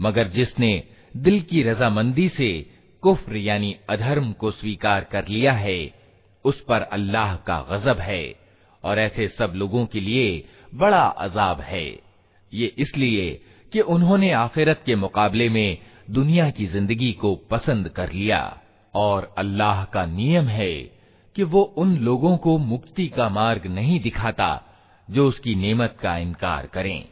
मगर 0.00 0.28
जिसने 0.28 0.82
दिल 1.16 1.40
की 1.40 1.62
रजामंदी 1.62 2.28
से 2.28 2.70
कुफ्र 3.02 3.36
यानी 3.36 3.76
अधर्म 3.88 4.32
को 4.32 4.50
स्वीकार 4.50 5.04
कर 5.04 5.28
लिया 5.28 5.52
है, 5.52 5.92
उस 6.44 6.60
पर 6.60 6.80
अल्लाह 6.80 7.36
का 7.36 7.66
गजब 7.70 7.98
है। 7.98 8.42
और 8.84 8.98
ऐसे 8.98 9.28
सब 9.28 9.52
लोगों 9.56 9.86
के 9.86 10.00
लिए 10.00 10.48
बड़ा 10.72 11.02
अजाब 11.18 11.60
है। 11.60 11.86
ये 12.52 12.66
इसलिए 12.78 13.30
कि 13.72 13.80
उन्होंने 13.80 14.30
आखिरत 14.32 14.82
के 14.86 14.96
मुकाबले 14.96 15.48
में 15.48 15.78
दुनिया 16.10 16.48
की 16.50 16.66
ज़िंदगी 16.66 17.12
को 17.12 17.34
पसंद 17.50 17.88
कर 17.88 18.12
लिया। 18.12 18.40
और 18.94 19.34
अल्लाह 19.38 19.84
का 19.84 20.04
नियम 20.06 20.48
है 20.48 20.74
कि 21.36 21.42
वो 21.42 21.62
उन 21.78 21.96
लोगों 21.98 22.36
को 22.36 22.56
मुक्ति 22.58 23.06
का 23.08 23.28
मार्ग 23.28 23.66
नहीं 23.66 24.00
दिखाता 24.00 24.48
जो 25.08 25.26
उसकी 25.28 25.54
नेमत 25.54 25.96
का 26.02 26.16
इनकार 26.16 26.66
करें। 26.66 27.04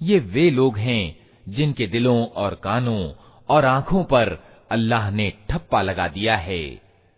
ये 0.00 0.18
वे 0.18 0.50
लोग 0.50 0.78
हैं 0.78 1.16
जिनके 1.48 1.86
दिलों 1.86 2.26
और 2.36 2.54
कानों 2.54 3.12
और 3.48 3.64
आँखों 3.64 4.02
पर 4.04 4.38
अल्लाह 4.70 5.10
ने 5.10 5.32
ठप्पा 5.50 5.82
लगा 5.82 6.08
दिया 6.08 6.36
है। 6.36 6.62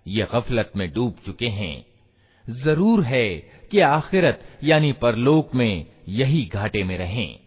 ये 0.06 0.26
गफलत 0.34 0.72
में 0.76 0.90
डूब 0.92 1.16
चुके 1.26 1.48
हैं। 1.48 1.84
ज़रूर 2.46 3.02
है 3.04 3.26
कि 3.70 3.80
आखिरत, 3.80 4.58
यानी 4.64 4.92
परलोक 4.92 5.54
में, 5.54 5.86
यही 6.08 6.44
घाटे 6.54 6.84
में 6.84 6.96
रहें। 6.98 7.38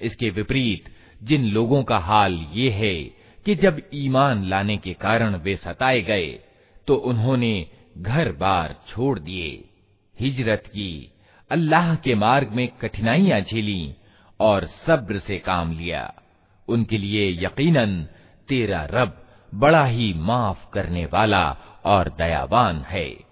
इसके 0.00 0.30
विपरीत, 0.30 0.84
जिन 1.22 1.44
लोगों 1.44 1.82
का 1.82 1.98
हाल 1.98 2.46
ये 2.52 2.70
है, 2.70 2.94
कि 3.46 3.54
जब 3.54 3.82
ईमान 3.94 4.44
लाने 4.44 4.76
के 4.76 4.92
कारण 4.92 5.34
वे 5.36 5.56
सताए 5.56 6.00
गए 6.00 6.38
तो 6.86 6.94
उन्होंने 6.94 7.66
घर 7.98 8.32
बार 8.32 8.76
छोड़ 8.88 9.18
दिए। 9.18 9.64
हिजरत 10.20 10.62
की, 10.66 11.12
अल्लाह 11.50 11.94
के 11.94 12.14
मार्ग 12.14 12.48
में 12.48 12.68
कठिनाइयाँ 12.68 13.40
झेली 13.40 13.94
और 14.40 14.68
सब्र 14.86 15.18
से 15.18 15.38
काम 15.38 15.78
लिया। 15.78 16.14
उनके 16.68 16.98
लिए 16.98 17.30
यकीनन, 17.44 18.02
तेरा 18.48 18.88
रब 18.90 19.26
बड़ा 19.54 19.84
ही 19.84 20.12
माफ़ 20.16 20.70
करने 20.72 21.04
वाला 21.06 21.56
और 21.84 22.08
दयावान 22.18 22.80
है। 22.80 23.31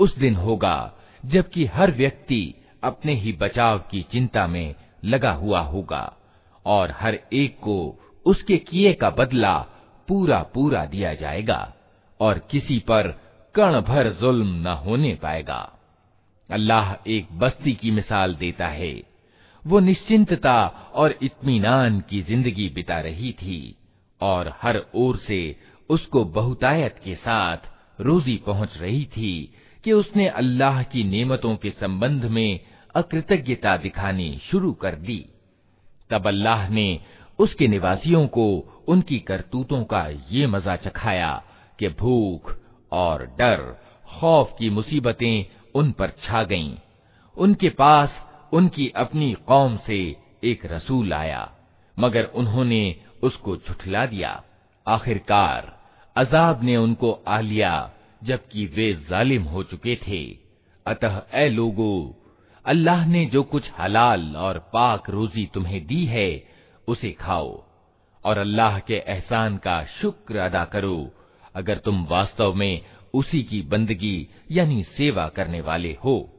उस 0.00 0.18
दिन 0.18 0.36
होगा 0.36 0.92
जबकि 1.24 1.66
हर 1.66 1.90
व्यक्ति 1.90 2.54
अपने 2.84 3.12
ही 3.12 3.32
बचाव 3.32 3.78
की 3.78 4.06
चिंता 4.12 4.46
में 4.46 4.74
लगा 5.04 5.32
हुआ 5.32 5.60
होगा 5.60 6.12
और 6.66 6.94
हर 7.00 7.18
एक 7.32 7.58
को 7.60 7.98
उसके 8.26 8.56
किए 8.56 8.92
का 8.92 9.10
बदला 9.10 9.66
पूरा 10.08 10.42
पूरा 10.54 10.84
दिया 10.84 11.14
जाएगा 11.14 11.60
और 12.20 12.38
किसी 12.50 12.78
पर 12.88 13.08
कण 13.54 13.80
भर 13.80 14.08
जुल्म 14.20 14.54
न 14.62 14.72
होने 14.84 15.14
पाएगा। 15.14 15.58
अल्लाह 16.50 16.94
एक 17.06 17.28
बस्ती 17.32 17.72
की 17.72 17.90
मिसाल 17.90 18.34
देता 18.34 18.66
है। 18.68 18.94
वो 19.64 19.80
निश्चिंतता 19.80 20.66
और 20.94 21.14
इत्मीनान 21.22 22.00
की 22.00 22.20
ज़िंदगी 22.22 22.68
बिता 22.68 22.98
रही 23.00 23.32
थी 23.32 23.76
और 24.20 24.52
हर 24.62 24.82
ओर 24.94 25.16
से 25.18 25.40
उसको 25.90 26.24
बहुतायत 26.24 27.00
के 27.04 27.14
साथ 27.14 27.70
रोजी 28.00 28.36
पहुँच 28.46 28.76
रही 28.78 29.04
थी 29.16 29.32
कि 29.84 29.92
उसने 29.92 30.28
अल्लाह 30.28 30.82
की 30.82 31.04
नेमतों 31.04 31.56
के 31.56 31.70
संबंध 31.70 32.24
में 32.24 32.60
अकृतज्ञता 32.94 33.76
दिखानी 33.76 34.38
शुरू 34.50 34.72
कर 34.72 34.94
दी। 34.98 35.24
तब 36.10 36.26
अल्लाह 36.26 36.68
ने 36.68 36.88
उसके 37.38 37.68
निवासियों 37.68 38.26
को 38.26 38.46
उनकी 38.88 39.18
करतूतों 39.18 39.82
का 39.84 40.06
ये 40.30 40.46
मज़ा 40.46 40.76
चखाया 40.76 41.42
कि 41.78 41.88
भूख 41.88 42.54
और 42.92 43.24
डर, 43.38 43.80
खौफ 44.08 44.54
की 44.58 44.70
मुसीबतें 44.70 45.44
उन 45.74 45.90
पर 45.92 46.12
छा 46.22 46.42
गईं। 46.42 46.74
उनके 47.34 47.68
पास 47.68 48.10
उनकी 48.52 48.88
अपनी 48.96 49.32
कौम 49.46 49.76
से 49.86 49.98
एक 50.44 50.66
रसूल 50.66 51.12
आया, 51.12 51.50
मगर 51.96 52.24
उन्होंने 52.24 52.96
उसको 53.22 53.56
झुठला 53.56 54.06
दिया 54.06 54.42
आखिरकार 54.86 55.74
अजाब 56.16 56.62
ने 56.62 56.76
उनको 56.76 57.12
आ 57.28 57.40
लिया, 57.40 57.90
जबकि 58.24 58.66
वे 58.66 58.92
जालिम 59.10 59.42
हो 59.42 59.62
चुके 59.62 59.96
थे 60.08 60.24
अतः 60.86 61.22
ए 61.34 61.48
लोगो, 61.48 62.22
अल्लाह 62.64 63.06
ने 63.06 63.24
जो 63.26 63.42
कुछ 63.42 63.70
हलाल 63.78 64.34
और 64.36 64.58
पाक 64.72 65.10
रोजी 65.10 65.46
तुम्हें 65.54 65.86
दी 65.86 66.04
है 66.04 66.55
उसे 66.88 67.10
खाओ। 67.10 67.64
और 68.24 68.38
अल्लाह 68.38 68.78
के 68.78 68.94
एहसान 68.94 69.56
का 69.56 69.84
शुक्र 69.84 70.36
अदा 70.36 70.64
करो, 70.64 71.10
अगर 71.54 71.78
तुम 71.78 72.06
वास्तव 72.06 72.54
में 72.54 72.80
उसी 73.14 73.42
की 73.42 73.62
बंदगी, 73.62 74.28
यानी 74.50 74.82
सेवा 74.82 75.28
करने 75.28 75.60
वाले 75.60 75.96
हो। 76.04 76.32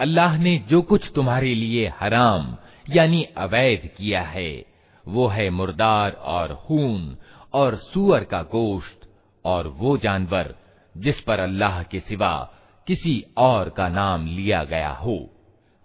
अल्लाह 0.00 0.36
ने 0.36 0.58
जो 0.58 0.82
कुछ 0.82 1.10
तुम्हारे 1.14 1.54
लिए 1.54 1.92
हराम, 2.00 2.56
यानी 2.90 3.22
अवैध 3.22 3.90
किया 3.98 4.22
है, 4.22 4.66
वो 5.08 5.26
है 5.26 5.50
मुर्दार 5.50 6.12
और 6.12 6.54
खून 6.54 7.16
और 7.54 7.76
सुअर 7.76 8.24
का 8.24 8.42
गोश्त 8.42 9.00
और 9.44 9.68
वो 9.68 9.96
जानवर, 9.96 10.54
जिस 10.96 11.20
पर 11.20 11.38
अल्लाह 11.38 11.82
के 11.82 12.00
सिवा 12.00 12.50
किसी 12.86 13.24
और 13.36 13.68
का 13.68 13.88
नाम 13.88 14.26
लिया 14.26 14.64
गया 14.64 14.90
हो। 14.90 15.30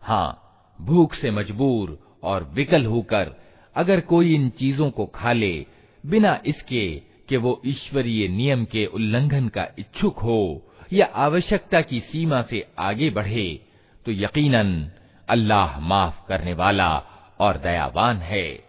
हाँ 0.02 0.46
भूख 0.82 1.14
से 1.14 1.32
मजबूर 1.32 2.20
और 2.24 2.44
विकल 2.44 2.86
होकर 2.86 3.49
अगर 3.76 4.00
कोई 4.02 4.34
इन 4.36 4.50
चीज़ों 4.50 4.90
को 4.92 5.06
खा 5.06 5.34
ले, 5.34 5.66
बिना 6.04 6.40
इसके 6.46 6.86
कि 7.30 7.38
वो 7.38 7.62
ईश्वरीय 7.66 8.28
नियम 8.28 8.66
के 8.66 8.86
उल्लंघन 8.86 9.48
का 9.48 9.68
इच्छुक 9.80 10.20
हो 10.20 10.66
या 10.94 11.06
आवश्यकता 11.16 11.82
की 11.82 12.00
सीमा 12.02 12.42
से 12.42 12.66
आगे 12.80 13.10
बढ़े 13.10 13.48
तो 14.06 14.12
यकीनन 14.12 14.90
अल्लाह 15.30 15.80
माफ़ 15.80 16.28
करने 16.28 16.54
वाला 16.54 16.90
और 17.40 17.58
दयावान 17.58 18.18
है। 18.18 18.69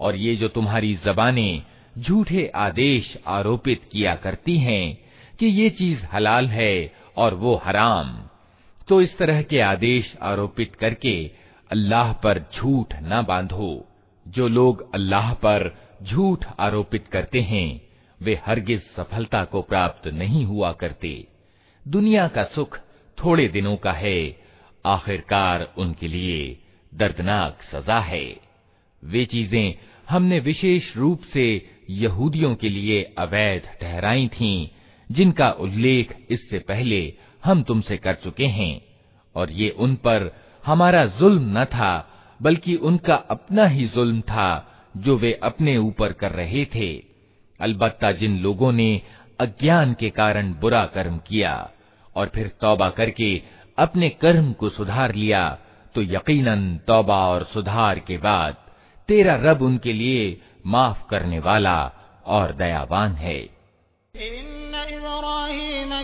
और 0.00 0.16
ये 0.16 0.36
जो 0.36 0.48
तुम्हारी 0.48 0.94
जबानें 1.04 1.62
झूठे 1.96 2.46
आदेश 2.56 3.16
आरोपित 3.26 3.80
किया 3.92 4.14
करती 4.14 4.56
हैं 4.58 4.98
कि 5.40 5.46
ये 5.46 5.70
चीज 5.78 6.02
हलाल 6.12 6.46
है 6.48 6.92
और 7.16 7.34
वो 7.34 7.54
हराम 7.64 8.16
तो 8.88 9.00
इस 9.00 9.16
तरह 9.18 9.42
के 9.42 9.60
आदेश 9.60 10.14
आरोपित 10.22 10.74
करके 10.80 11.30
अल्लाह 11.70 12.12
पर 12.22 12.44
झूठ 12.54 12.94
न 13.02 13.24
बांधो 13.28 13.86
जो 14.26 14.48
लोग 14.48 14.94
अल्लाह 14.94 15.32
पर 15.44 15.74
झूठ 16.02 16.44
आरोपित 16.60 17.06
करते 17.12 17.40
हैं 17.42 17.80
वे 18.20 18.40
हरगिज 18.46 18.82
सफलता 18.96 19.44
को 19.44 19.62
प्राप्त 19.62 20.08
नहीं 20.12 20.44
हुआ 20.44 20.72
करते 20.72 21.26
दुनिया 21.85 22.27
का 22.27 22.43
सुख 22.43 22.77
थोड़े 23.17 23.47
दिनों 23.47 23.75
का 23.77 23.91
है। 23.91 24.37
आखिरकार 24.85 25.73
उनके 25.77 26.07
लिए 26.07 26.59
दर्दनाक 26.91 27.61
सजा 27.63 27.99
है। 27.99 28.25
वे 29.03 29.25
चीज़ें 29.25 29.73
हमने 30.09 30.39
विशेष 30.39 30.95
रूप 30.97 31.21
से 31.33 31.45
यहूदियों 31.89 32.55
के 32.55 32.69
लिए 32.69 33.01
अवैध 33.17 33.67
ठहराई 33.81 34.27
थीं, 34.27 34.67
जिनका 35.09 35.49
उल्लेख 35.51 36.15
इससे 36.29 36.59
पहले 36.59 37.01
हम 37.43 37.63
तुमसे 37.63 37.97
कर 37.97 38.13
चुके 38.13 38.45
हैं 38.45 38.81
और 39.35 39.51
ये 39.51 39.69
उन 39.69 39.95
पर 39.95 40.31
हमारा 40.65 41.05
जुल्म 41.05 41.57
न 41.59 41.65
था 41.65 42.09
बल्कि 42.41 42.75
उनका 42.75 43.15
अपना 43.15 43.65
ही 43.65 43.87
जुल्म 43.87 44.21
था 44.21 44.47
जो 44.97 45.17
वे 45.17 45.39
अपने 45.43 45.77
ऊपर 45.77 46.13
कर 46.13 46.31
रहे 46.31 46.65
थे। 46.65 46.93
अलबत्ता 47.59 48.11
जिन 48.11 48.39
लोगों 48.39 48.71
ने 48.71 49.01
अज्ञान 49.39 49.93
के 49.93 50.09
कारण 50.09 50.53
बुरा 50.53 50.85
कर्म 50.85 51.17
किया 51.17 51.69
और 52.15 52.27
फिर 52.27 52.47
तौबा 52.61 52.89
करके 52.89 53.41
अपने 53.77 54.09
कर्म 54.09 54.53
को 54.53 54.69
सुधार 54.69 55.15
लिया 55.15 55.57
तो 55.95 56.01
यकीनन 56.01 56.77
तौबा 56.77 57.27
और 57.27 57.43
सुधार 57.43 57.99
के 57.99 58.17
बाद 58.17 58.55
तेरा 59.07 59.35
रब 59.35 59.61
उनके 59.61 59.93
लिए 59.93 60.41
माफ़ 60.65 61.09
करने 61.09 61.39
वाला 61.39 61.91
और 62.25 62.53
दयावान 62.53 63.11
है। 63.11 63.49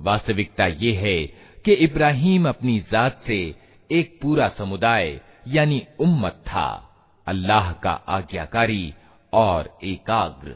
वास्तविकता 0.00 0.66
ये 0.82 0.92
है 1.04 1.18
कि 1.64 1.72
इब्राहिम 1.86 2.48
अपनी 2.48 2.78
जात 2.92 3.20
से 3.26 3.40
एक 3.90 4.18
पूरा 4.22 4.48
समुदाय 4.58 5.20
यानी 5.47 5.87
उम्मत 5.99 6.43
था, 6.47 6.89
अल्लाह 7.27 7.71
का 7.71 7.91
आज्ञाकारी 7.91 8.93
और 9.33 9.77
एकाग्र। 9.83 10.55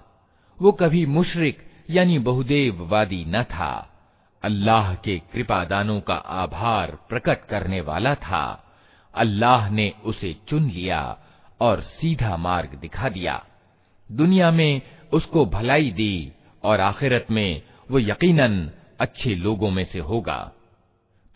वो 0.61 0.71
कभी 0.71 1.05
मुशरिक 1.05 1.67
यानी 1.89 2.19
बहुदेववादी 2.19 3.25
न 3.27 3.43
था। 3.43 3.95
अल्लाह 4.43 4.95
के 4.95 5.19
कृपादानों 5.19 6.01
का 6.01 6.15
आभार 6.15 6.97
प्रकट 7.09 7.45
करने 7.45 7.81
वाला 7.81 8.15
था। 8.15 8.73
अल्लाह 9.15 9.69
ने 9.69 9.93
उसे 10.03 10.35
चुन 10.47 10.69
लिया 10.69 11.17
और 11.61 11.81
सीधा 11.81 12.37
मार्ग 12.37 12.69
दिखा 12.69 13.09
दिया। 13.09 13.45
दुनिया 14.11 14.51
में 14.51 14.81
उसको 15.13 15.45
भलाई 15.45 15.91
दी 15.91 16.31
और 16.63 16.79
आखिरत 16.79 17.27
में 17.31 17.61
वो 17.91 17.99
यकीनन 17.99 18.71
अच्छे 18.99 19.35
लोगों 19.35 19.71
में 19.71 19.85
से 19.85 19.99
होगा। 19.99 20.51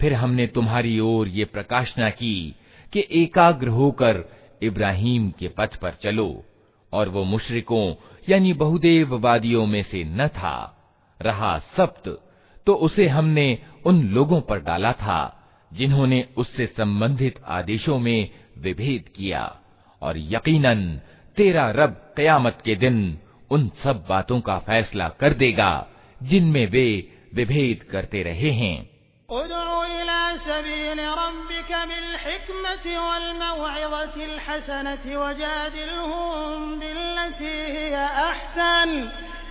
फिर 0.01 0.13
हमने 0.13 0.47
तुम्हारी 0.47 0.99
ओर 0.99 1.27
ये 1.27 1.45
प्रकाशना 1.45 2.09
की 2.09 2.55
कि 2.93 3.07
एकाग्र 3.11 3.67
होकर 3.67 4.23
इब्राहिम 4.61 5.31
के 5.31 5.47
पथ 5.47 5.75
पर 5.75 5.91
चलो, 6.03 6.43
और 6.93 7.09
वो 7.09 7.23
मुशरिकों, 7.23 7.95
यानी 8.29 8.53
बहुदेववादियों 8.53 9.65
में 9.65 9.83
से 9.83 10.03
न 10.03 10.27
था। 10.27 10.79
रहा 11.21 11.59
सप्त 11.59 12.29
तो 12.65 12.73
उसे 12.73 13.07
हमने 13.07 13.59
उन 13.85 14.03
लोगों 14.03 14.41
पर 14.41 14.59
डाला 14.59 14.91
था, 14.91 15.49
जिन्होंने 15.73 16.27
उससे 16.37 16.65
संबंधित 16.65 17.39
आदेशों 17.45 17.99
में 17.99 18.29
विभेद 18.57 19.09
किया, 19.15 19.59
और 20.01 20.13
यकीनन 20.17 21.01
तेरा 21.37 21.71
रब 21.71 22.13
कयामत 22.17 22.57
के 22.65 22.75
दिन 22.75 23.19
उन 23.51 23.71
सब 23.83 24.05
बातों 24.09 24.41
का 24.41 24.59
फैसला 24.59 25.09
कर 25.09 25.33
देगा, 25.33 25.87
जिनमें 26.23 26.67
वे 26.67 27.09
विभेद 27.33 27.83
करते 27.83 28.23
रहे 28.23 28.51
हैं। 28.51 28.92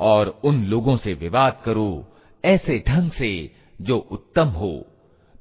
और 0.00 0.28
उन 0.44 0.64
लोगों 0.64 0.96
से 0.96 1.14
विवाद 1.16 1.60
करो 1.64 1.90
ऐसे 2.44 2.78
ढंग 2.88 3.10
से 3.10 3.30
जो 3.80 3.96
उत्तम 4.10 4.48
हो। 4.50 4.72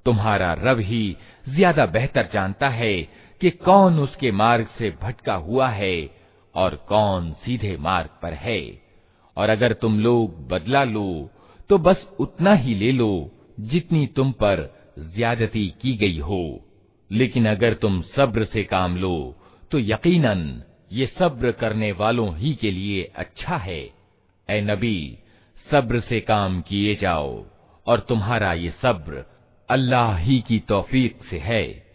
तुम्हारा 0.05 0.53
रब 0.60 0.80
ही 0.80 1.16
ज़्यादा 1.47 1.86
बेहतर 1.88 2.30
जानता 2.34 2.70
है 2.70 2.95
कि 3.41 3.49
कौन 3.49 3.99
उसके 3.99 4.32
मार्ग 4.34 4.68
से 4.78 4.89
भटका 5.01 5.34
हुआ 5.36 5.68
है 5.70 6.10
और 6.55 6.76
कौन 6.89 7.32
सीधे 7.45 7.76
मार्ग 7.80 8.10
पर 8.22 8.34
है। 8.36 8.62
और 9.38 9.49
अगर 9.49 9.74
तुम 9.74 9.99
लोग 9.99 10.47
बदला 10.47 10.84
लो 10.84 11.30
तो 11.70 11.78
बस 11.78 12.08
उतना 12.20 12.53
ही 12.55 12.76
ले 12.76 12.91
लो 12.91 13.10
जितनी 13.62 14.05
तुम 14.08 14.32
पर 14.34 14.70
ज्यादती 15.16 15.68
की 15.82 15.95
गई 15.97 16.18
हो। 16.20 16.39
लेकिन 17.12 17.45
अगर 17.47 17.74
तुम 17.74 18.01
सब्र 18.16 18.45
से 18.45 18.64
काम 18.64 18.95
लो 18.97 19.36
तो 19.72 19.80
यकीनन 19.80 20.41
ये 20.91 21.05
सब्र 21.10 21.51
करने 21.51 21.91
वालों 21.91 22.36
ही 22.38 22.53
के 22.53 22.72
लिए 22.72 23.03
अच्छा 23.16 23.58
है। 23.58 23.82
ए 24.50 24.62
नबी, 24.62 25.18
सब्र 25.72 26.00
से 26.00 26.20
काम 26.20 26.62
किए 26.62 26.95
जाओ, 26.95 27.45
और 27.88 28.00
तुम्हारा 28.00 28.54
ये 28.54 28.72
सब्र 28.82 29.26
अल्लाह 29.70 30.18
ही 30.18 30.39
की 30.39 30.60
तौफीक 30.60 31.24
से 31.24 31.38
है। 31.38 31.88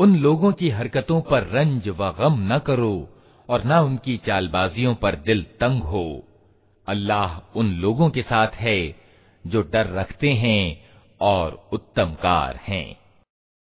उन 0.00 0.16
लोगों 0.16 0.52
की 0.52 0.68
हरकतों 0.68 1.20
पर 1.20 1.42
रंज 1.42 1.88
व 1.88 2.10
गम 2.18 2.52
न 2.52 2.58
करो, 2.58 3.08
और 3.48 3.64
न 3.64 3.72
उनकी 3.72 4.16
चालबाजियों 4.16 4.94
पर 4.94 5.14
दिल 5.14 5.42
तंग 5.42 5.82
हो। 5.82 6.24
अल्लाह 6.88 7.58
उन 7.58 7.72
लोगों 7.72 8.10
के 8.10 8.22
साथ 8.22 8.48
है, 8.48 8.94
जो 9.46 9.62
डर 9.62 9.86
रखते 9.86 10.32
हैं 10.32 10.88
और 11.20 11.68
उत्तम 11.72 12.04
कार 12.04 12.60
हैं। 12.68 12.96